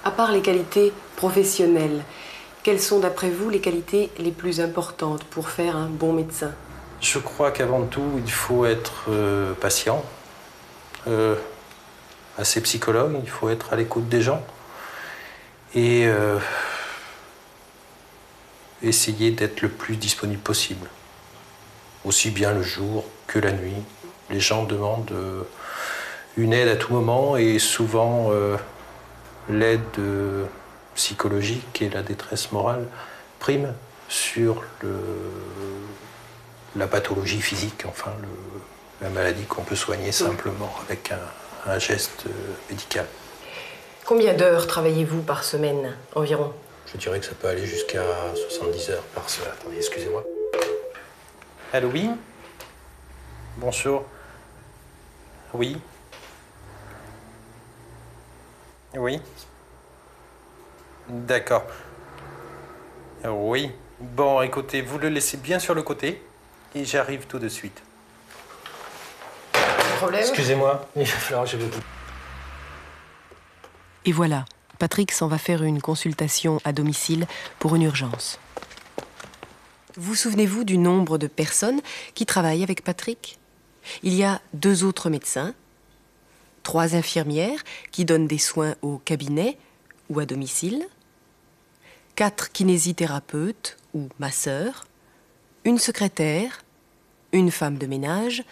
À 0.04 0.10
part 0.10 0.30
les 0.30 0.42
qualités 0.42 0.92
professionnelles, 1.16 2.04
quelles 2.62 2.80
sont 2.80 3.00
d'après 3.00 3.30
vous 3.30 3.48
les 3.48 3.60
qualités 3.60 4.10
les 4.18 4.32
plus 4.32 4.60
importantes 4.60 5.24
pour 5.24 5.48
faire 5.48 5.76
un 5.76 5.88
bon 5.88 6.12
médecin? 6.12 6.52
Je 7.00 7.18
crois 7.18 7.50
qu'avant 7.50 7.84
tout, 7.84 8.20
il 8.24 8.30
faut 8.30 8.66
être 8.66 9.06
euh, 9.08 9.54
patient, 9.54 10.04
euh, 11.06 11.36
assez 12.36 12.60
psychologue, 12.62 13.18
il 13.22 13.28
faut 13.30 13.48
être 13.48 13.72
à 13.72 13.76
l'écoute 13.76 14.08
des 14.08 14.20
gens 14.20 14.42
et 15.74 16.06
euh, 16.06 16.38
essayer 18.82 19.30
d'être 19.30 19.62
le 19.62 19.70
plus 19.70 19.96
disponible 19.96 20.42
possible. 20.42 20.88
aussi 22.04 22.30
bien 22.30 22.52
le 22.52 22.62
jour 22.62 23.06
que 23.26 23.38
la 23.38 23.52
nuit. 23.52 23.82
Les 24.28 24.40
gens 24.40 24.64
demandent 24.64 25.14
une 26.36 26.52
aide 26.52 26.68
à 26.68 26.76
tout 26.76 26.92
moment 26.92 27.36
et 27.36 27.58
souvent 27.58 28.28
euh, 28.32 28.56
l'aide 29.48 29.80
euh, 29.98 30.44
psychologique 30.94 31.80
et 31.82 31.88
la 31.90 32.02
détresse 32.02 32.50
morale 32.52 32.86
priment 33.38 33.74
sur 34.08 34.62
le, 34.82 34.96
la 36.76 36.86
pathologie 36.86 37.40
physique, 37.40 37.84
enfin 37.86 38.12
le- 38.20 38.28
la 39.00 39.10
maladie 39.10 39.44
qu'on 39.44 39.62
peut 39.62 39.76
soigner 39.76 40.12
simplement 40.12 40.72
avec 40.86 41.12
un, 41.12 41.70
un 41.72 41.78
geste 41.78 42.24
euh, 42.26 42.30
médical. 42.70 43.06
Combien 44.04 44.34
d'heures 44.34 44.66
travaillez-vous 44.66 45.22
par 45.22 45.44
semaine 45.44 45.96
environ? 46.14 46.52
Je 46.92 46.98
dirais 46.98 47.18
que 47.18 47.26
ça 47.26 47.32
peut 47.34 47.48
aller 47.48 47.66
jusqu'à 47.66 48.02
70 48.50 48.90
heures 48.90 49.02
par 49.14 49.28
semaine. 49.28 49.50
Attendez, 49.60 49.76
excusez-moi. 49.78 50.22
Allô, 51.72 51.88
oui? 51.92 52.10
Bonjour. 53.56 54.04
Oui 55.54 55.78
Oui 58.96 59.20
D'accord. 61.08 61.64
Oui. 63.24 63.70
Bon, 64.00 64.42
écoutez, 64.42 64.82
vous 64.82 64.98
le 64.98 65.08
laissez 65.08 65.36
bien 65.36 65.58
sur 65.58 65.74
le 65.74 65.82
côté 65.82 66.22
et 66.74 66.84
j'arrive 66.84 67.26
tout 67.26 67.38
de 67.38 67.48
suite. 67.48 67.82
Problème 69.96 70.20
Excusez-moi, 70.20 70.88
il 70.96 71.02
va 71.02 71.06
falloir 71.06 71.44
que 71.44 71.50
je 71.50 71.56
vous... 71.56 71.70
Et 74.04 74.12
voilà, 74.12 74.44
Patrick 74.78 75.12
s'en 75.12 75.28
va 75.28 75.38
faire 75.38 75.62
une 75.62 75.80
consultation 75.80 76.60
à 76.64 76.72
domicile 76.72 77.26
pour 77.58 77.74
une 77.74 77.82
urgence. 77.82 78.38
Vous 79.96 80.14
souvenez-vous 80.14 80.64
du 80.64 80.76
nombre 80.76 81.16
de 81.18 81.26
personnes 81.26 81.80
qui 82.14 82.26
travaillent 82.26 82.64
avec 82.64 82.82
Patrick? 82.82 83.38
Il 84.02 84.14
y 84.14 84.24
a 84.24 84.40
deux 84.52 84.84
autres 84.84 85.08
médecins, 85.08 85.54
trois 86.64 86.96
infirmières 86.96 87.62
qui 87.92 88.04
donnent 88.04 88.26
des 88.26 88.38
soins 88.38 88.74
au 88.82 88.98
cabinet 88.98 89.56
ou 90.10 90.18
à 90.18 90.26
domicile, 90.26 90.84
quatre 92.16 92.50
kinésithérapeutes 92.50 93.76
ou 93.94 94.08
masseurs, 94.18 94.86
une 95.64 95.78
secrétaire, 95.78 96.64
une 97.32 97.52
femme 97.52 97.78
de 97.78 97.86
ménage 97.86 98.42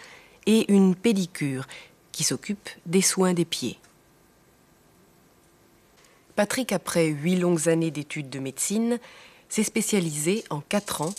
et 0.45 0.71
une 0.71 0.95
pédicure 0.95 1.67
qui 2.13 2.23
s'occupe 2.23 2.69
des 2.85 3.01
soins 3.01 3.33
des 3.33 3.45
pieds. 3.45 3.79
Patrick, 6.35 6.71
après 6.71 7.07
huit 7.07 7.35
longues 7.35 7.67
années 7.67 7.91
d'études 7.91 8.29
de 8.29 8.39
médecine, 8.39 8.99
s'est 9.49 9.63
spécialisé 9.63 10.43
en 10.49 10.61
quatre 10.61 11.01
ans 11.01 11.13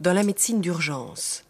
dans 0.00 0.12
la 0.12 0.22
médecine 0.22 0.60
d'urgence. 0.60 1.44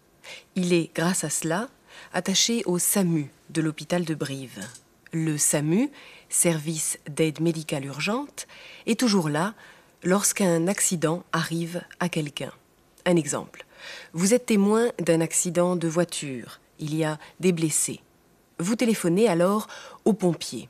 Il 0.57 0.73
est, 0.73 0.91
grâce 0.95 1.25
à 1.25 1.31
cela, 1.31 1.69
attaché 2.13 2.63
au 2.67 2.79
SAMU 2.79 3.31
de 3.51 3.61
l'hôpital 3.61 4.05
de 4.05 4.15
Brive. 4.15 4.65
Le 5.13 5.39
SAMU, 5.39 5.91
service 6.29 6.99
d'aide 7.09 7.41
médicale 7.41 7.87
urgente, 7.87 8.47
est 8.87 8.99
toujours 8.99 9.29
là 9.29 9.55
lorsqu'un 10.03 10.67
accident 10.67 11.25
arrive 11.33 11.83
à 12.01 12.09
quelqu'un. 12.09 12.53
Un 13.07 13.17
exemple. 13.17 13.65
Vous 14.13 14.35
êtes 14.35 14.47
témoin 14.47 14.91
d'un 14.99 15.21
accident 15.21 15.77
de 15.77 15.89
voiture. 15.89 16.61
Il 16.79 16.95
y 16.95 17.05
a 17.05 17.19
des 17.41 17.53
blessés. 17.53 18.01
Vous 18.59 18.77
téléphonez 18.77 19.29
alors 19.29 19.69
aux 20.05 20.13
pompiers. 20.13 20.69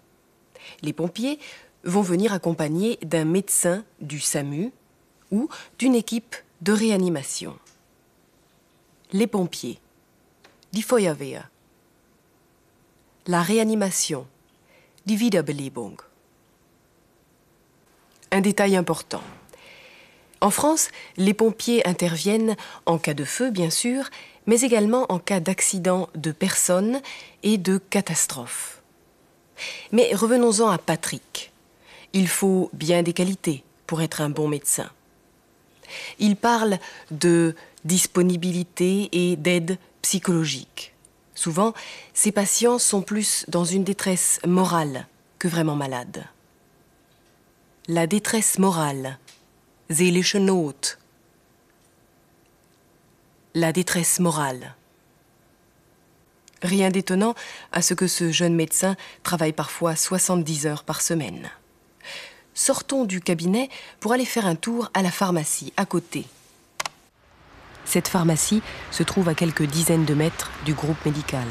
Les 0.83 0.93
pompiers 0.93 1.39
vont 1.85 2.03
venir 2.03 2.33
accompagnés 2.33 2.99
d'un 3.03 3.25
médecin 3.25 3.85
du 4.01 4.21
SAMU 4.21 4.73
ou 5.31 5.49
d'une 5.79 5.95
équipe 5.95 6.37
de 6.61 6.73
réanimation. 6.73 7.59
Les 9.13 9.27
pompiers. 9.27 9.81
Die 10.73 10.83
Feuerwehr. 10.83 11.49
La 13.31 13.43
réanimation. 13.43 14.27
Die 15.05 15.15
Wiederbelebung. 15.15 15.97
Un 18.31 18.41
détail 18.41 18.75
important. 18.75 19.21
En 20.41 20.49
France, 20.49 20.89
les 21.19 21.35
pompiers 21.35 21.87
interviennent 21.87 22.57
en 22.87 22.97
cas 22.97 23.13
de 23.13 23.25
feu, 23.25 23.51
bien 23.51 23.69
sûr, 23.69 24.09
mais 24.47 24.63
également 24.63 25.05
en 25.13 25.19
cas 25.19 25.41
d'accident 25.41 26.09
de 26.15 26.33
personnes 26.33 27.03
et 27.43 27.59
de 27.59 27.77
catastrophes. 27.77 28.81
Mais 29.93 30.15
revenons-en 30.15 30.71
à 30.71 30.79
Patrick. 30.79 31.53
Il 32.15 32.29
faut 32.29 32.71
bien 32.73 33.03
des 33.03 33.13
qualités 33.13 33.63
pour 33.87 34.01
être 34.01 34.23
un 34.23 34.31
bon 34.31 34.49
médecin. 34.49 34.89
Il 36.19 36.35
parle 36.37 36.79
de 37.11 37.55
disponibilité 37.85 39.11
et 39.13 39.37
d'aide 39.37 39.77
psychologique. 40.01 40.95
Souvent, 41.39 41.73
ces 42.15 42.33
patients 42.33 42.81
sont 42.81 43.01
plus 43.01 43.45
dans 43.47 43.65
une 43.65 43.85
détresse 43.85 44.41
morale 44.45 45.07
que 45.39 45.47
vraiment 45.47 45.77
malades. 45.77 46.25
La 47.87 48.09
détresse 48.09 48.59
morale, 48.59 49.21
seelische 49.89 50.35
Not. 50.35 50.97
La 53.55 53.73
détresse 53.73 54.19
morale. 54.19 54.75
Rien 56.61 56.91
d'étonnant 56.91 57.37
à 57.71 57.83
ce 57.83 57.95
que 57.95 58.09
ce 58.09 58.33
jeune 58.33 58.57
médecin 58.57 58.97
travaille 59.23 59.53
parfois 59.53 59.95
70 59.95 60.67
heures 60.67 60.83
par 60.83 61.01
semaine. 61.01 61.53
Sortons 62.53 63.05
du 63.05 63.21
cabinet 63.21 63.69
pour 64.01 64.13
aller 64.13 64.25
faire 64.25 64.47
un 64.47 64.57
tour 64.57 64.91
à 64.93 65.03
la 65.03 65.13
pharmacie 65.13 65.73
à 65.77 65.87
côté. 65.87 66.27
Cette 67.89 68.09
pharmacie 68.09 68.63
se 68.91 69.03
trouve 69.03 69.31
à 69.31 69.35
quelques 69.35 69.63
dizaines 69.63 70.05
de 70.05 70.13
mètres 70.13 70.51
du 70.67 70.75
groupe 70.75 71.03
médical. 71.07 71.47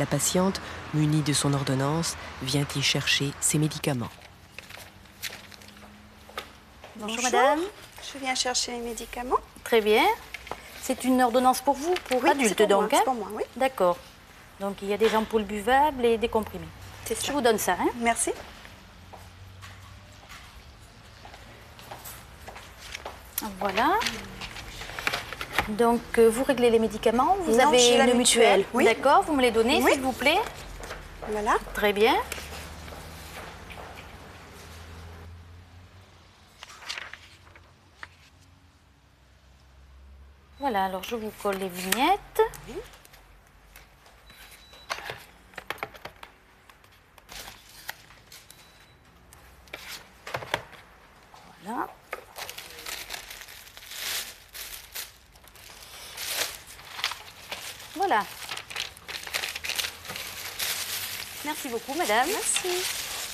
La 0.00 0.04
patiente, 0.04 0.60
munie 0.92 1.22
de 1.22 1.32
son 1.32 1.54
ordonnance, 1.54 2.16
vient 2.42 2.66
y 2.74 2.82
chercher 2.82 3.30
ses 3.40 3.56
médicaments. 3.58 4.10
Bonjour, 6.96 7.22
madame. 7.22 7.60
Je 8.12 8.18
viens 8.18 8.34
chercher 8.34 8.72
les 8.72 8.80
médicaments. 8.80 9.36
Très 9.62 9.80
bien. 9.80 10.02
C'est 10.82 11.04
une 11.04 11.22
ordonnance 11.22 11.60
pour 11.60 11.74
vous, 11.74 11.94
pour 12.08 12.24
Oui, 12.24 12.30
adultes 12.30 12.48
c'est 12.58 12.66
pour 12.66 12.66
donc 12.66 12.90
moi, 12.90 12.90
hein 12.92 12.96
c'est 12.98 13.04
pour 13.04 13.14
moi, 13.14 13.28
oui. 13.32 13.42
D'accord. 13.54 13.98
Donc 14.58 14.78
il 14.82 14.88
y 14.88 14.94
a 14.94 14.96
des 14.98 15.14
ampoules 15.14 15.44
buvables 15.44 16.04
et 16.04 16.18
des 16.18 16.28
comprimés. 16.28 16.66
C'est 17.04 17.20
Je 17.20 17.26
ça. 17.26 17.32
vous 17.32 17.40
donne 17.40 17.58
ça. 17.58 17.74
Hein 17.74 17.86
Merci. 18.00 18.32
voilà. 23.60 23.94
Donc 25.68 26.00
euh, 26.18 26.28
vous 26.28 26.44
réglez 26.44 26.70
les 26.70 26.78
médicaments. 26.78 27.36
Vous 27.44 27.56
Non, 27.56 27.68
avez 27.68 27.78
une 27.88 27.94
mutuelle. 28.02 28.16
mutuelle, 28.16 28.64
oui. 28.74 28.84
D'accord. 28.84 29.22
Vous 29.26 29.34
me 29.34 29.42
les 29.42 29.50
donnez, 29.50 29.82
Oui. 29.82 29.92
s'il 29.92 30.00
vous 30.00 30.12
plaît. 30.12 30.38
Voilà. 31.28 31.56
Très 31.74 31.92
bien. 31.92 32.14
Voilà, 40.58 40.84
alors 40.86 41.02
je 41.02 41.16
vous 41.16 41.30
colle 41.42 41.56
les 41.58 41.68
vignettes. 41.68 42.40
Voilà. 57.94 58.24
Merci 61.44 61.68
beaucoup, 61.68 61.94
madame. 62.06 62.28
Merci. 62.28 62.84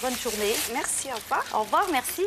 Bonne 0.00 0.16
journée. 0.16 0.54
Merci, 0.72 1.08
au 1.12 1.16
revoir. 1.16 1.44
Au 1.54 1.60
revoir, 1.60 1.86
merci. 1.90 2.24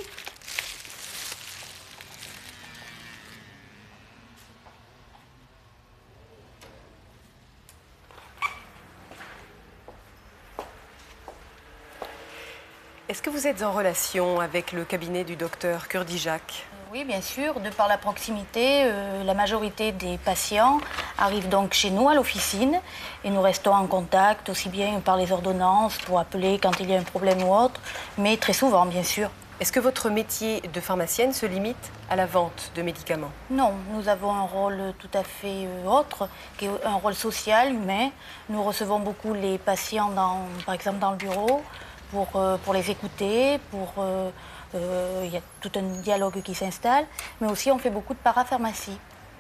Que 13.25 13.31
vous 13.31 13.47
êtes 13.47 13.63
en 13.63 13.71
relation 13.71 14.39
avec 14.39 14.71
le 14.71 14.85
cabinet 14.85 15.23
du 15.23 15.35
docteur 15.35 15.87
Kurdijac 15.87 16.67
Oui, 16.93 17.03
bien 17.05 17.21
sûr. 17.21 17.59
De 17.59 17.71
par 17.71 17.87
la 17.87 17.97
proximité, 17.97 18.83
euh, 18.83 19.23
la 19.23 19.33
majorité 19.33 19.91
des 19.91 20.19
patients 20.19 20.79
arrivent 21.17 21.49
donc 21.49 21.73
chez 21.73 21.89
nous 21.89 22.07
à 22.07 22.13
l'officine 22.13 22.79
et 23.23 23.31
nous 23.31 23.41
restons 23.41 23.73
en 23.73 23.87
contact 23.87 24.49
aussi 24.49 24.69
bien 24.69 24.99
par 24.99 25.17
les 25.17 25.31
ordonnances 25.31 25.97
pour 26.05 26.19
appeler 26.19 26.59
quand 26.61 26.79
il 26.79 26.91
y 26.91 26.95
a 26.95 26.99
un 26.99 27.03
problème 27.03 27.41
ou 27.41 27.51
autre, 27.51 27.81
mais 28.19 28.37
très 28.37 28.53
souvent, 28.53 28.85
bien 28.85 29.01
sûr. 29.01 29.31
Est-ce 29.59 29.71
que 29.71 29.79
votre 29.79 30.11
métier 30.11 30.61
de 30.61 30.79
pharmacienne 30.79 31.33
se 31.33 31.47
limite 31.47 31.91
à 32.11 32.15
la 32.15 32.27
vente 32.27 32.71
de 32.75 32.83
médicaments? 32.83 33.31
Non, 33.49 33.71
nous 33.93 34.07
avons 34.07 34.31
un 34.31 34.43
rôle 34.43 34.93
tout 34.99 35.17
à 35.17 35.23
fait 35.23 35.65
euh, 35.65 35.87
autre, 35.87 36.29
qui 36.59 36.65
est 36.65 36.85
un 36.85 36.95
rôle 36.95 37.15
social, 37.15 37.73
humain. 37.73 38.09
Nous 38.49 38.61
recevons 38.61 38.99
beaucoup 38.99 39.33
les 39.33 39.57
patients, 39.57 40.09
dans, 40.09 40.41
par 40.67 40.75
exemple, 40.75 40.99
dans 40.99 41.11
le 41.11 41.17
bureau, 41.17 41.63
pour, 42.11 42.27
euh, 42.35 42.57
pour 42.63 42.73
les 42.73 42.89
écouter, 42.91 43.59
pour... 43.71 43.93
euh, 43.99 44.29
euh, 44.75 45.23
Il 45.25 45.31
y 45.31 45.37
a 45.37 45.41
tout 45.61 45.71
un 45.75 46.01
dialogue 46.01 46.41
qui 46.41 46.53
s'installe, 46.55 47.05
mais 47.39 47.47
aussi 47.47 47.71
on 47.71 47.77
fait 47.77 47.89
beaucoup 47.89 48.13
de 48.13 48.19
parapharmacie, 48.19 48.97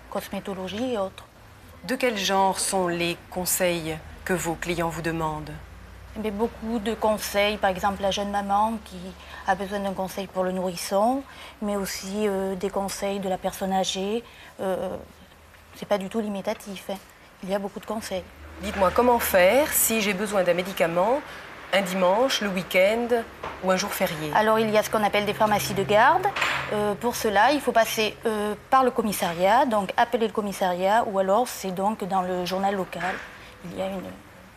cosmétologie 0.09 0.93
et 0.93 0.97
autres. 0.97 1.25
De 1.83 1.95
quel 1.95 2.17
genre 2.17 2.59
sont 2.59 2.87
les 2.87 3.17
conseils 3.29 3.97
que 4.23 4.33
vos 4.33 4.55
clients 4.55 4.89
vous 4.89 5.01
demandent? 5.01 5.51
Mais 6.23 6.31
beaucoup 6.31 6.79
de 6.79 6.93
conseils, 6.93 7.57
par 7.57 7.69
exemple 7.69 8.01
la 8.01 8.11
jeune 8.11 8.31
maman 8.31 8.79
qui 8.85 8.97
a 9.47 9.55
besoin 9.55 9.79
d'un 9.79 9.93
conseil 9.93 10.27
pour 10.27 10.43
le 10.45 10.53
nourrisson, 10.53 11.21
mais 11.61 11.75
aussi 11.75 12.27
euh, 12.27 12.55
des 12.55 12.69
conseils 12.69 13.19
de 13.19 13.27
la 13.27 13.37
personne 13.37 13.73
âgée. 13.73 14.23
Euh, 14.61 14.95
c'est 15.75 15.87
pas 15.87 15.97
du 15.97 16.07
tout 16.07 16.21
limitatif. 16.21 16.89
hein. 16.89 16.97
Il 17.43 17.49
y 17.49 17.53
a 17.53 17.59
beaucoup 17.59 17.81
de 17.81 17.85
conseils. 17.85 18.23
Dites-moi 18.61 18.91
comment 18.95 19.19
faire 19.19 19.71
si 19.73 19.99
j'ai 20.01 20.13
besoin 20.13 20.43
d'un 20.43 20.53
médicament 20.53 21.19
un 21.73 21.81
dimanche, 21.81 22.41
le 22.41 22.49
week-end 22.49 23.07
ou 23.63 23.71
un 23.71 23.77
jour 23.77 23.93
férié. 23.93 24.31
Alors 24.33 24.59
il 24.59 24.69
y 24.69 24.77
a 24.77 24.83
ce 24.83 24.89
qu'on 24.89 25.03
appelle 25.03 25.25
des 25.25 25.33
pharmacies 25.33 25.73
de 25.73 25.83
garde. 25.83 26.25
Euh, 26.73 26.95
pour 26.95 27.15
cela, 27.15 27.51
il 27.51 27.61
faut 27.61 27.71
passer 27.71 28.15
euh, 28.25 28.55
par 28.69 28.83
le 28.83 28.91
commissariat, 28.91 29.65
donc 29.65 29.91
appeler 29.97 30.27
le 30.27 30.33
commissariat, 30.33 31.03
ou 31.07 31.19
alors 31.19 31.47
c'est 31.47 31.71
donc 31.71 32.03
dans 32.03 32.21
le 32.21 32.45
journal 32.45 32.75
local. 32.75 33.15
Il 33.71 33.77
y 33.77 33.81
a 33.81 33.87
une, 33.87 34.01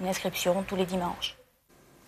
une 0.01 0.09
inscription 0.09 0.63
tous 0.67 0.77
les 0.77 0.87
dimanches. 0.87 1.37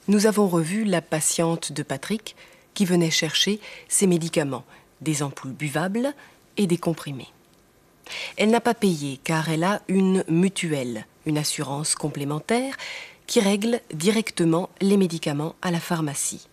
Nous 0.09 0.27
avons 0.27 0.49
revu 0.49 0.85
la 0.85 1.03
patiente 1.03 1.73
de 1.73 1.83
Patrick 1.83 2.37
qui 2.75 2.85
venait 2.85 3.11
chercher 3.11 3.61
ses 3.89 4.07
médicaments, 4.07 4.65
des 5.01 5.23
ampoules 5.23 5.53
buvables 5.53 6.15
et 6.57 6.67
des 6.67 6.79
comprimés. 6.79 7.29
Elle 8.37 8.51
n'a 8.51 8.61
pas 8.61 8.75
payé 8.75 9.21
car 9.23 9.51
elle 9.51 9.65
a 9.65 9.83
une 9.89 10.25
mutuelle, 10.29 11.07
une 11.27 11.39
assurance 11.39 11.95
complémentaire 11.95 12.75
qui 13.31 13.38
règle 13.38 13.81
directement 13.95 14.71
les 14.81 14.97
médicaments 14.97 15.55
à 15.62 15.71
la 15.71 15.79
pharmacie. 15.79 16.49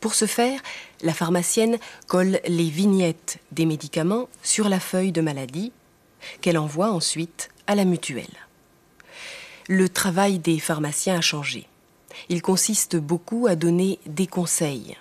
Pour 0.00 0.14
ce 0.14 0.24
faire, 0.24 0.60
la 1.02 1.12
pharmacienne 1.12 1.78
colle 2.06 2.38
les 2.46 2.70
vignettes 2.70 3.38
des 3.50 3.66
médicaments 3.66 4.28
sur 4.44 4.68
la 4.68 4.78
feuille 4.78 5.10
de 5.10 5.20
maladie 5.20 5.72
qu'elle 6.40 6.58
envoie 6.58 6.92
ensuite 6.92 7.50
à 7.66 7.74
la 7.74 7.84
mutuelle. 7.84 8.36
Le 9.66 9.88
travail 9.88 10.38
des 10.38 10.60
pharmaciens 10.60 11.18
a 11.18 11.20
changé. 11.20 11.66
Il 12.28 12.40
consiste 12.40 12.94
beaucoup 12.94 13.48
à 13.48 13.56
donner 13.56 13.98
des 14.06 14.28
conseils. 14.28 14.96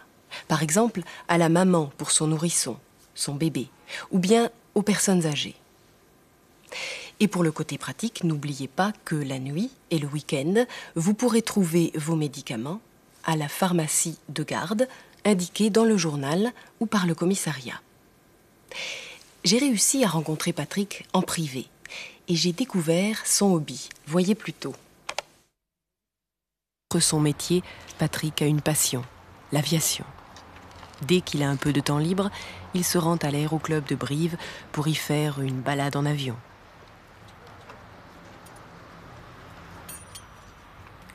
Par 0.47 0.63
exemple, 0.63 1.03
à 1.27 1.37
la 1.37 1.49
maman 1.49 1.91
pour 1.99 2.09
son 2.09 2.25
nourrisson, 2.25 2.77
son 3.13 3.35
bébé, 3.35 3.67
ou 4.09 4.17
bien 4.17 4.49
aux 4.73 4.81
personnes 4.81 5.27
âgées. 5.27 5.55
Et 7.23 7.29
pour 7.29 7.41
le 7.41 7.53
côté 7.53 7.77
pratique, 7.77 8.25
n'oubliez 8.25 8.67
pas 8.67 8.91
que 9.05 9.15
la 9.15 9.39
nuit 9.39 9.71
et 9.91 9.97
le 9.97 10.09
week-end, 10.09 10.65
vous 10.95 11.13
pourrez 11.13 11.41
trouver 11.41 11.93
vos 11.95 12.17
médicaments 12.17 12.81
à 13.23 13.37
la 13.37 13.47
pharmacie 13.47 14.17
de 14.27 14.43
garde 14.43 14.89
indiquée 15.23 15.69
dans 15.69 15.85
le 15.85 15.95
journal 15.95 16.51
ou 16.81 16.85
par 16.85 17.07
le 17.07 17.15
commissariat. 17.15 17.79
J'ai 19.45 19.57
réussi 19.57 20.03
à 20.03 20.09
rencontrer 20.09 20.51
Patrick 20.51 21.07
en 21.13 21.21
privé 21.21 21.67
et 22.27 22.35
j'ai 22.35 22.51
découvert 22.51 23.25
son 23.25 23.53
hobby. 23.53 23.87
Voyez 24.05 24.35
plutôt. 24.35 24.75
Son 26.99 27.21
métier, 27.21 27.63
Patrick 27.99 28.41
a 28.41 28.47
une 28.47 28.59
passion, 28.59 29.05
l'aviation. 29.53 30.03
Dès 31.03 31.21
qu'il 31.21 31.41
a 31.41 31.49
un 31.49 31.55
peu 31.55 31.71
de 31.71 31.79
temps 31.79 31.99
libre, 31.99 32.31
il 32.73 32.83
se 32.83 32.97
rend 32.97 33.15
à 33.15 33.31
l'aéroclub 33.31 33.85
de 33.85 33.95
Brive 33.95 34.35
pour 34.73 34.89
y 34.89 34.95
faire 34.95 35.39
une 35.39 35.61
balade 35.61 35.95
en 35.95 36.05
avion. 36.05 36.35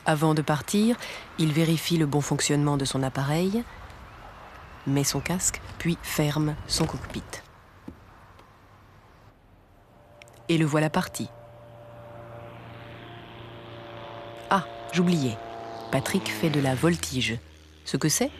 Avant 0.05 0.33
de 0.33 0.41
partir, 0.41 0.95
il 1.37 1.51
vérifie 1.51 1.97
le 1.97 2.05
bon 2.05 2.21
fonctionnement 2.21 2.77
de 2.77 2.85
son 2.85 3.03
appareil, 3.03 3.63
met 4.87 5.03
son 5.03 5.19
casque, 5.19 5.61
puis 5.77 5.97
ferme 6.01 6.55
son 6.67 6.85
cockpit. 6.85 7.23
Et 10.47 10.57
le 10.57 10.65
voilà 10.65 10.89
parti. 10.89 11.29
Ah, 14.49 14.65
j'oubliais. 14.91 15.37
Patrick 15.91 16.27
fait 16.29 16.49
de 16.49 16.59
la 16.59 16.73
voltige. 16.73 17.37
Ce 17.85 17.97
que 17.97 18.09
c'est? 18.09 18.31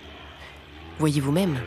Voyez 0.98 1.22
vous-même. 1.22 1.60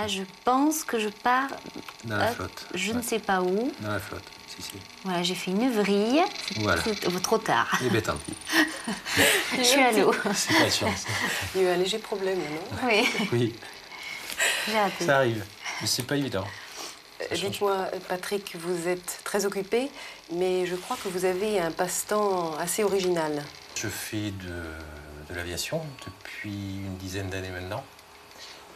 Là, 0.00 0.08
je 0.08 0.22
pense 0.44 0.82
que 0.84 0.98
je 0.98 1.08
pars. 1.10 1.50
Dans 2.04 2.16
la 2.16 2.30
Hop, 2.30 2.36
flotte. 2.36 2.66
Je 2.74 2.90
Ouais. 2.92 2.96
ne 2.96 3.02
sais 3.02 3.18
pas 3.18 3.42
où. 3.42 3.70
Dans 3.80 3.90
la 3.92 3.98
flotte, 4.00 4.24
si, 4.48 4.62
si. 4.62 4.72
Voilà, 5.04 5.22
j'ai 5.22 5.34
fait 5.34 5.50
une 5.50 5.70
vrille. 5.70 6.22
Voilà. 6.56 6.80
c'est 6.82 7.06
oh, 7.06 7.18
trop 7.18 7.36
tard. 7.36 7.78
Eh 7.84 7.90
bien, 7.90 8.00
tant 8.00 8.16
pis. 8.16 8.32
Je 9.58 9.62
suis 9.62 9.80
à 9.82 9.92
l'eau. 9.92 10.14
C'est 10.34 10.54
pas 10.54 10.64
de 10.64 10.70
chance. 10.70 11.04
Il 11.54 11.60
y 11.60 11.66
a 11.66 11.68
eu 11.70 11.74
un 11.74 11.76
léger 11.76 11.98
problème, 11.98 12.38
non? 12.38 12.86
Oui, 12.88 13.06
Oui, 13.32 13.54
j'ai 14.98 15.04
ça 15.04 15.18
arrive. 15.18 15.44
Mais 15.82 15.86
c'est 15.86 16.04
pas 16.04 16.16
évident. 16.16 16.46
Euh, 17.20 17.34
Dites-moi, 17.34 17.88
Patrick, 18.08 18.56
vous 18.58 18.88
êtes 18.88 19.20
très 19.24 19.44
occupé, 19.44 19.90
mais 20.32 20.64
je 20.64 20.76
crois 20.76 20.96
que 21.04 21.08
vous 21.10 21.26
avez 21.26 21.60
un 21.60 21.70
passe-temps 21.72 22.56
assez 22.58 22.84
original. 22.84 23.44
Je 23.74 23.88
fais 23.88 24.30
de, 24.30 24.62
de 25.28 25.34
l'aviation 25.34 25.82
depuis 26.06 26.76
une 26.76 26.96
dizaine 26.96 27.28
d'années 27.28 27.50
maintenant. 27.50 27.84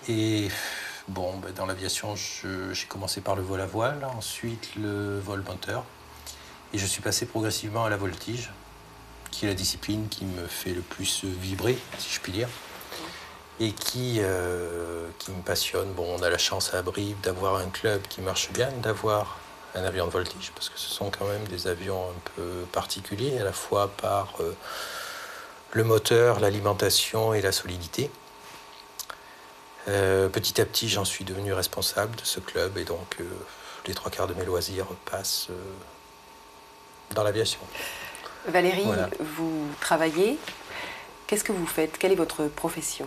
Et 0.06 0.48
bon, 1.08 1.36
ben, 1.38 1.52
dans 1.52 1.66
l'aviation, 1.66 2.14
j'ai 2.16 2.86
commencé 2.86 3.20
par 3.20 3.36
le 3.36 3.42
vol 3.42 3.60
à 3.60 3.66
voile, 3.66 4.06
ensuite 4.16 4.76
le 4.76 5.18
vol 5.18 5.42
moteur. 5.42 5.84
Et 6.72 6.78
je 6.78 6.86
suis 6.86 7.02
passé 7.02 7.26
progressivement 7.26 7.84
à 7.84 7.90
la 7.90 7.96
voltige, 7.96 8.50
qui 9.30 9.46
est 9.46 9.48
la 9.48 9.54
discipline 9.54 10.08
qui 10.08 10.24
me 10.24 10.46
fait 10.46 10.72
le 10.72 10.80
plus 10.80 11.24
vibrer, 11.24 11.78
si 11.98 12.14
je 12.14 12.20
puis 12.20 12.32
dire. 12.32 12.48
Et 13.60 13.70
qui, 13.70 14.16
euh, 14.18 15.06
qui 15.20 15.30
me 15.30 15.40
passionne. 15.40 15.92
Bon, 15.92 16.16
on 16.18 16.22
a 16.22 16.28
la 16.28 16.38
chance 16.38 16.74
à 16.74 16.82
Brive 16.82 17.20
d'avoir 17.22 17.56
un 17.56 17.68
club 17.68 18.02
qui 18.08 18.20
marche 18.20 18.50
bien, 18.50 18.68
d'avoir 18.82 19.38
un 19.76 19.84
avion 19.84 20.06
de 20.06 20.10
voltige, 20.10 20.50
parce 20.54 20.68
que 20.68 20.78
ce 20.78 20.88
sont 20.88 21.10
quand 21.10 21.26
même 21.26 21.44
des 21.44 21.68
avions 21.68 22.08
un 22.08 22.30
peu 22.36 22.64
particuliers, 22.72 23.38
à 23.38 23.44
la 23.44 23.52
fois 23.52 23.88
par 23.88 24.34
euh, 24.40 24.56
le 25.72 25.84
moteur, 25.84 26.40
l'alimentation 26.40 27.34
et 27.34 27.40
la 27.40 27.52
solidité. 27.52 28.10
Euh, 29.88 30.28
petit 30.28 30.60
à 30.60 30.64
petit, 30.64 30.88
j'en 30.88 31.04
suis 31.04 31.24
devenu 31.24 31.52
responsable 31.52 32.16
de 32.16 32.24
ce 32.24 32.40
club 32.40 32.78
et 32.78 32.84
donc 32.84 33.16
euh, 33.20 33.24
les 33.86 33.94
trois 33.94 34.10
quarts 34.10 34.26
de 34.26 34.34
mes 34.34 34.44
loisirs 34.44 34.86
passent 35.10 35.48
euh, 35.50 35.54
dans 37.14 37.22
l'aviation. 37.22 37.60
Valérie, 38.48 38.84
Voilà. 38.84 39.08
vous 39.20 39.66
travaillez. 39.80 40.38
Qu'est-ce 41.26 41.44
que 41.44 41.52
vous 41.52 41.66
faites? 41.66 41.98
Quelle 41.98 42.12
est 42.12 42.16
votre 42.16 42.44
profession? 42.44 43.06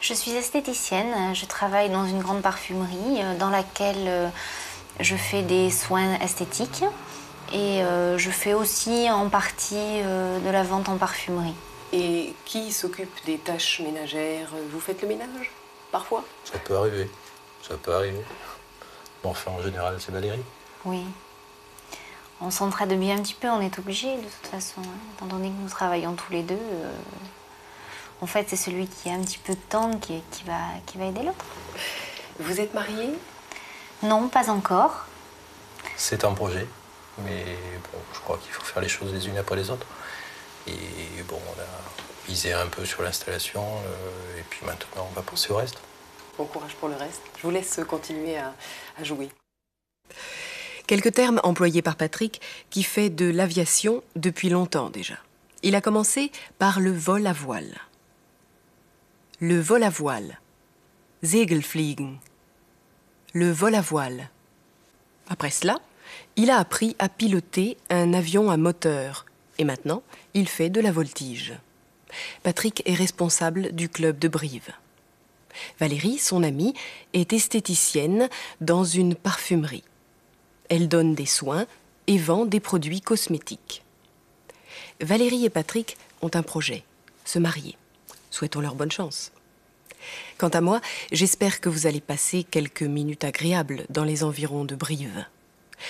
Je 0.00 0.14
suis 0.14 0.32
esthéticienne. 0.32 1.34
Je 1.34 1.46
travaille 1.46 1.90
dans 1.90 2.06
une 2.06 2.20
grande 2.20 2.42
parfumerie 2.42 3.22
dans 3.40 3.50
laquelle 3.50 4.30
je 5.00 5.16
fais 5.16 5.42
des 5.42 5.70
soins 5.70 6.14
esthétiques. 6.20 6.84
Et 7.52 7.80
je 8.16 8.30
fais 8.30 8.54
aussi 8.54 9.10
en 9.10 9.28
partie 9.28 9.74
de 9.74 10.48
la 10.50 10.62
vente 10.62 10.88
en 10.88 10.96
parfumerie. 10.96 11.54
Et 11.92 12.34
qui 12.44 12.70
s'occupe 12.72 13.12
des 13.24 13.38
tâches 13.38 13.80
ménagères? 13.80 14.50
Vous 14.70 14.80
faites 14.80 15.02
le 15.02 15.08
ménage? 15.08 15.50
Parfois 15.96 16.22
Ça 16.44 16.58
peut 16.58 16.76
arriver, 16.76 17.10
ça 17.66 17.74
peut 17.78 17.94
arriver. 17.94 18.20
Bon, 19.22 19.30
enfin, 19.30 19.50
en 19.52 19.62
général, 19.62 19.96
c'est 19.98 20.12
Valérie. 20.12 20.42
Oui. 20.84 21.02
On 22.42 22.50
s'entraide 22.50 22.92
bien 23.00 23.16
un 23.16 23.22
petit 23.22 23.32
peu, 23.32 23.48
on 23.48 23.62
est 23.62 23.78
obligé 23.78 24.14
de 24.14 24.20
toute 24.20 24.46
façon, 24.50 24.82
hein, 24.82 24.98
étant 25.16 25.24
donné 25.24 25.48
que 25.48 25.54
nous 25.54 25.70
travaillons 25.70 26.12
tous 26.12 26.30
les 26.30 26.42
deux. 26.42 26.54
euh, 26.54 26.92
en 28.20 28.26
fait, 28.26 28.44
c'est 28.50 28.56
celui 28.56 28.86
qui 28.88 29.08
a 29.08 29.14
un 29.14 29.22
petit 29.22 29.38
peu 29.38 29.54
de 29.54 29.60
temps 29.70 29.90
qui, 29.96 30.22
qui 30.32 30.44
va, 30.44 30.58
qui 30.84 30.98
va 30.98 31.06
aider 31.06 31.22
l'autre. 31.22 31.46
Vous 32.40 32.60
êtes 32.60 32.74
mariée? 32.74 33.14
Non, 34.02 34.28
pas 34.28 34.50
encore. 34.50 35.06
C'est 35.96 36.26
un 36.26 36.34
projet, 36.34 36.66
mais 37.24 37.42
bon, 37.90 37.98
je 38.12 38.18
crois 38.18 38.36
qu'il 38.36 38.52
faut 38.52 38.64
faire 38.64 38.82
les 38.82 38.88
choses 38.90 39.14
les 39.14 39.26
unes 39.28 39.38
après 39.38 39.56
les 39.56 39.70
autres. 39.70 39.86
Et 40.66 40.76
bon, 41.26 41.40
on 41.48 41.58
a 41.58 41.64
misé 42.28 42.52
un 42.52 42.66
peu 42.66 42.84
sur 42.84 43.02
l'installation, 43.02 43.62
euh, 43.62 44.40
et 44.40 44.42
puis 44.48 44.64
maintenant, 44.66 45.08
on 45.10 45.14
va 45.14 45.22
penser 45.22 45.52
au 45.52 45.56
reste. 45.56 45.78
Bon 46.38 46.44
courage 46.44 46.74
pour 46.74 46.88
le 46.88 46.96
reste. 46.96 47.22
Je 47.38 47.42
vous 47.42 47.50
laisse 47.50 47.80
continuer 47.88 48.36
à, 48.36 48.54
à 48.98 49.04
jouer. 49.04 49.30
Quelques 50.86 51.14
termes 51.14 51.40
employés 51.42 51.82
par 51.82 51.96
Patrick 51.96 52.40
qui 52.70 52.82
fait 52.82 53.10
de 53.10 53.26
l'aviation 53.26 54.02
depuis 54.14 54.50
longtemps 54.50 54.90
déjà. 54.90 55.16
Il 55.62 55.74
a 55.74 55.80
commencé 55.80 56.30
par 56.58 56.78
le 56.78 56.92
vol 56.92 57.26
à 57.26 57.32
voile. 57.32 57.74
Le 59.40 59.58
vol 59.58 59.82
à 59.82 59.90
voile. 59.90 60.38
Segelfliegen. 61.22 62.18
le 63.32 63.50
vol 63.50 63.74
à 63.74 63.80
voile. 63.80 64.30
Après 65.28 65.50
cela, 65.50 65.78
il 66.36 66.50
a 66.50 66.58
appris 66.58 66.94
à 66.98 67.08
piloter 67.08 67.76
un 67.90 68.12
avion 68.12 68.50
à 68.50 68.56
moteur 68.56 69.26
et 69.58 69.64
maintenant 69.64 70.02
il 70.34 70.48
fait 70.48 70.70
de 70.70 70.80
la 70.80 70.92
voltige. 70.92 71.54
Patrick 72.42 72.82
est 72.86 72.94
responsable 72.94 73.72
du 73.72 73.88
club 73.88 74.18
de 74.18 74.28
Brive. 74.28 74.72
Valérie, 75.80 76.18
son 76.18 76.42
amie, 76.42 76.74
est 77.12 77.32
esthéticienne 77.32 78.28
dans 78.60 78.84
une 78.84 79.14
parfumerie. 79.14 79.84
Elle 80.68 80.88
donne 80.88 81.14
des 81.14 81.26
soins 81.26 81.66
et 82.06 82.18
vend 82.18 82.44
des 82.44 82.60
produits 82.60 83.00
cosmétiques. 83.00 83.82
Valérie 85.00 85.44
et 85.44 85.50
Patrick 85.50 85.96
ont 86.22 86.30
un 86.34 86.42
projet, 86.42 86.84
se 87.24 87.38
marier. 87.38 87.76
Souhaitons 88.30 88.60
leur 88.60 88.74
bonne 88.74 88.92
chance. 88.92 89.32
Quant 90.38 90.48
à 90.48 90.60
moi, 90.60 90.80
j'espère 91.12 91.60
que 91.60 91.68
vous 91.68 91.86
allez 91.86 92.00
passer 92.00 92.44
quelques 92.44 92.82
minutes 92.82 93.24
agréables 93.24 93.86
dans 93.88 94.04
les 94.04 94.24
environs 94.24 94.64
de 94.64 94.74
Brive. 94.74 95.24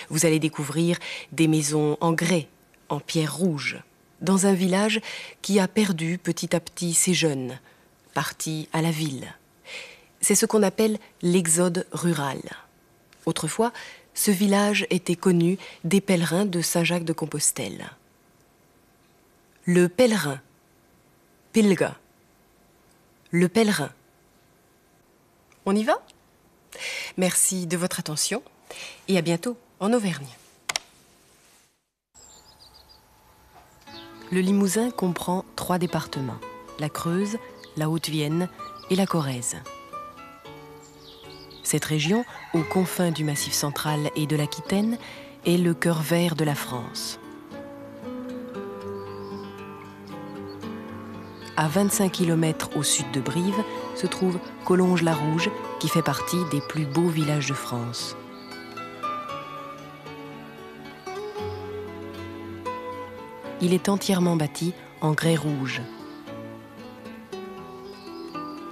Vous 0.08 0.26
allez 0.26 0.38
découvrir 0.38 0.98
des 1.32 1.48
maisons 1.48 1.96
en 2.00 2.12
grès, 2.12 2.48
en 2.88 3.00
pierre 3.00 3.36
rouge, 3.36 3.78
dans 4.20 4.46
un 4.46 4.54
village 4.54 5.00
qui 5.42 5.60
a 5.60 5.68
perdu 5.68 6.18
petit 6.18 6.54
à 6.54 6.60
petit 6.60 6.94
ses 6.94 7.14
jeunes, 7.14 7.58
partis 8.14 8.68
à 8.72 8.82
la 8.82 8.90
ville. 8.90 9.34
C'est 10.20 10.34
ce 10.34 10.46
qu'on 10.46 10.62
appelle 10.62 10.98
l'exode 11.22 11.86
rural. 11.92 12.40
Autrefois, 13.26 13.72
ce 14.14 14.30
village 14.30 14.86
était 14.90 15.16
connu 15.16 15.58
des 15.84 16.00
pèlerins 16.00 16.46
de 16.46 16.62
Saint-Jacques 16.62 17.04
de 17.04 17.12
Compostelle. 17.12 17.90
Le 19.64 19.88
pèlerin, 19.88 20.40
pilga, 21.52 21.96
le 23.30 23.48
pèlerin. 23.48 23.90
On 25.66 25.74
y 25.74 25.84
va? 25.84 26.00
Merci 27.16 27.66
de 27.66 27.76
votre 27.76 28.00
attention 28.00 28.42
et 29.08 29.18
à 29.18 29.22
bientôt 29.22 29.58
en 29.80 29.92
Auvergne. 29.92 30.26
Le 34.32 34.40
Limousin 34.40 34.90
comprend 34.90 35.44
trois 35.54 35.78
départements, 35.78 36.40
la 36.80 36.88
Creuse, 36.88 37.36
la 37.76 37.88
Haute-Vienne 37.88 38.48
et 38.90 38.96
la 38.96 39.06
Corrèze. 39.06 39.56
Cette 41.62 41.84
région, 41.84 42.24
aux 42.52 42.62
confins 42.62 43.12
du 43.12 43.22
Massif 43.22 43.52
central 43.52 44.10
et 44.16 44.26
de 44.26 44.34
l'Aquitaine, 44.34 44.98
est 45.44 45.58
le 45.58 45.74
cœur 45.74 46.02
vert 46.02 46.34
de 46.34 46.44
la 46.44 46.56
France. 46.56 47.20
À 51.56 51.68
25 51.68 52.10
km 52.10 52.70
au 52.76 52.82
sud 52.82 53.08
de 53.12 53.20
Brive 53.20 53.62
se 53.94 54.08
trouve 54.08 54.40
Collonges-la-Rouge, 54.64 55.50
qui 55.78 55.88
fait 55.88 56.02
partie 56.02 56.44
des 56.50 56.60
plus 56.60 56.84
beaux 56.84 57.08
villages 57.08 57.48
de 57.48 57.54
France. 57.54 58.16
Il 63.62 63.72
est 63.72 63.88
entièrement 63.88 64.36
bâti 64.36 64.74
en 65.00 65.12
grès 65.12 65.36
rouge. 65.36 65.80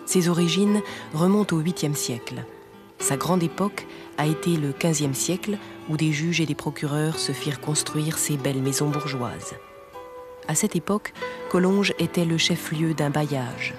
Ses 0.04 0.28
origines 0.28 0.82
remontent 1.14 1.56
au 1.56 1.62
8e 1.62 1.94
siècle. 1.94 2.44
Sa 2.98 3.16
grande 3.16 3.42
époque 3.42 3.86
a 4.18 4.26
été 4.26 4.56
le 4.56 4.72
15e 4.72 5.14
siècle 5.14 5.58
où 5.88 5.96
des 5.96 6.12
juges 6.12 6.40
et 6.40 6.46
des 6.46 6.54
procureurs 6.54 7.18
se 7.18 7.32
firent 7.32 7.60
construire 7.60 8.18
ces 8.18 8.36
belles 8.36 8.62
maisons 8.62 8.90
bourgeoises. 8.90 9.54
À 10.48 10.54
cette 10.54 10.76
époque, 10.76 11.14
Collonges 11.50 11.94
était 11.98 12.26
le 12.26 12.36
chef-lieu 12.36 12.92
d'un 12.92 13.10
bailliage. 13.10 13.74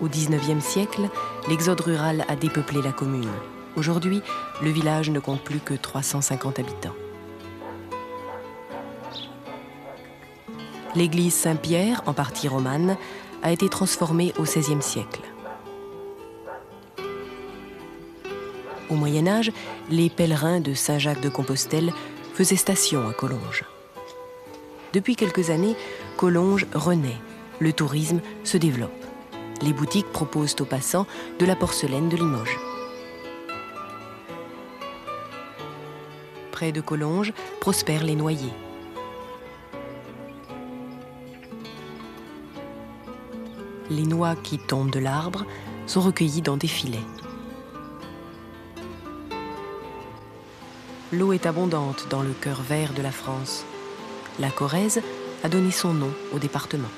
Au 0.00 0.08
XIXe 0.08 0.64
siècle, 0.64 1.08
l'exode 1.48 1.80
rural 1.80 2.24
a 2.28 2.36
dépeuplé 2.36 2.80
la 2.80 2.92
commune. 2.92 3.30
Aujourd'hui, 3.76 4.22
le 4.62 4.70
village 4.70 5.10
ne 5.10 5.18
compte 5.18 5.42
plus 5.42 5.60
que 5.60 5.74
350 5.74 6.60
habitants. 6.60 6.94
L'église 10.94 11.34
Saint-Pierre, 11.34 12.02
en 12.06 12.12
partie 12.12 12.48
romane, 12.48 12.96
a 13.42 13.50
été 13.50 13.68
transformée 13.68 14.34
au 14.38 14.42
XVIe 14.42 14.82
siècle. 14.82 15.22
Au 18.90 18.94
Moyen 18.94 19.26
Âge, 19.26 19.52
les 19.90 20.10
pèlerins 20.10 20.60
de 20.60 20.74
Saint-Jacques 20.74 21.22
de 21.22 21.30
Compostelle 21.30 21.92
faisait 22.34 22.56
station 22.56 23.08
à 23.08 23.14
Collonges. 23.14 23.64
Depuis 24.92 25.16
quelques 25.16 25.48
années, 25.48 25.76
Collonges 26.18 26.66
renaît. 26.74 27.16
Le 27.58 27.72
tourisme 27.72 28.20
se 28.44 28.58
développe. 28.58 28.90
Les 29.62 29.72
boutiques 29.72 30.12
proposent 30.12 30.56
aux 30.60 30.66
passants 30.66 31.06
de 31.38 31.46
la 31.46 31.56
porcelaine 31.56 32.10
de 32.10 32.16
Limoges. 32.16 32.58
Près 36.50 36.70
de 36.70 36.82
Collonges 36.82 37.32
prospèrent 37.60 38.04
les 38.04 38.16
noyers. 38.16 38.52
Les 43.92 44.06
noix 44.06 44.34
qui 44.34 44.58
tombent 44.58 44.90
de 44.90 44.98
l'arbre 44.98 45.44
sont 45.86 46.00
recueillies 46.00 46.42
dans 46.42 46.56
des 46.56 46.66
filets. 46.66 47.06
l'eau 51.12 51.32
est 51.32 51.46
abondante 51.46 52.06
dans 52.08 52.22
le 52.22 52.32
cœur 52.32 52.62
vert 52.62 52.94
de 52.94 53.02
la 53.02 53.12
France. 53.12 53.64
La 54.38 54.50
Corrèze 54.50 55.02
a 55.44 55.48
donné 55.48 55.70
son 55.70 55.92
nom 55.92 56.10
au 56.32 56.38
département. 56.38 56.88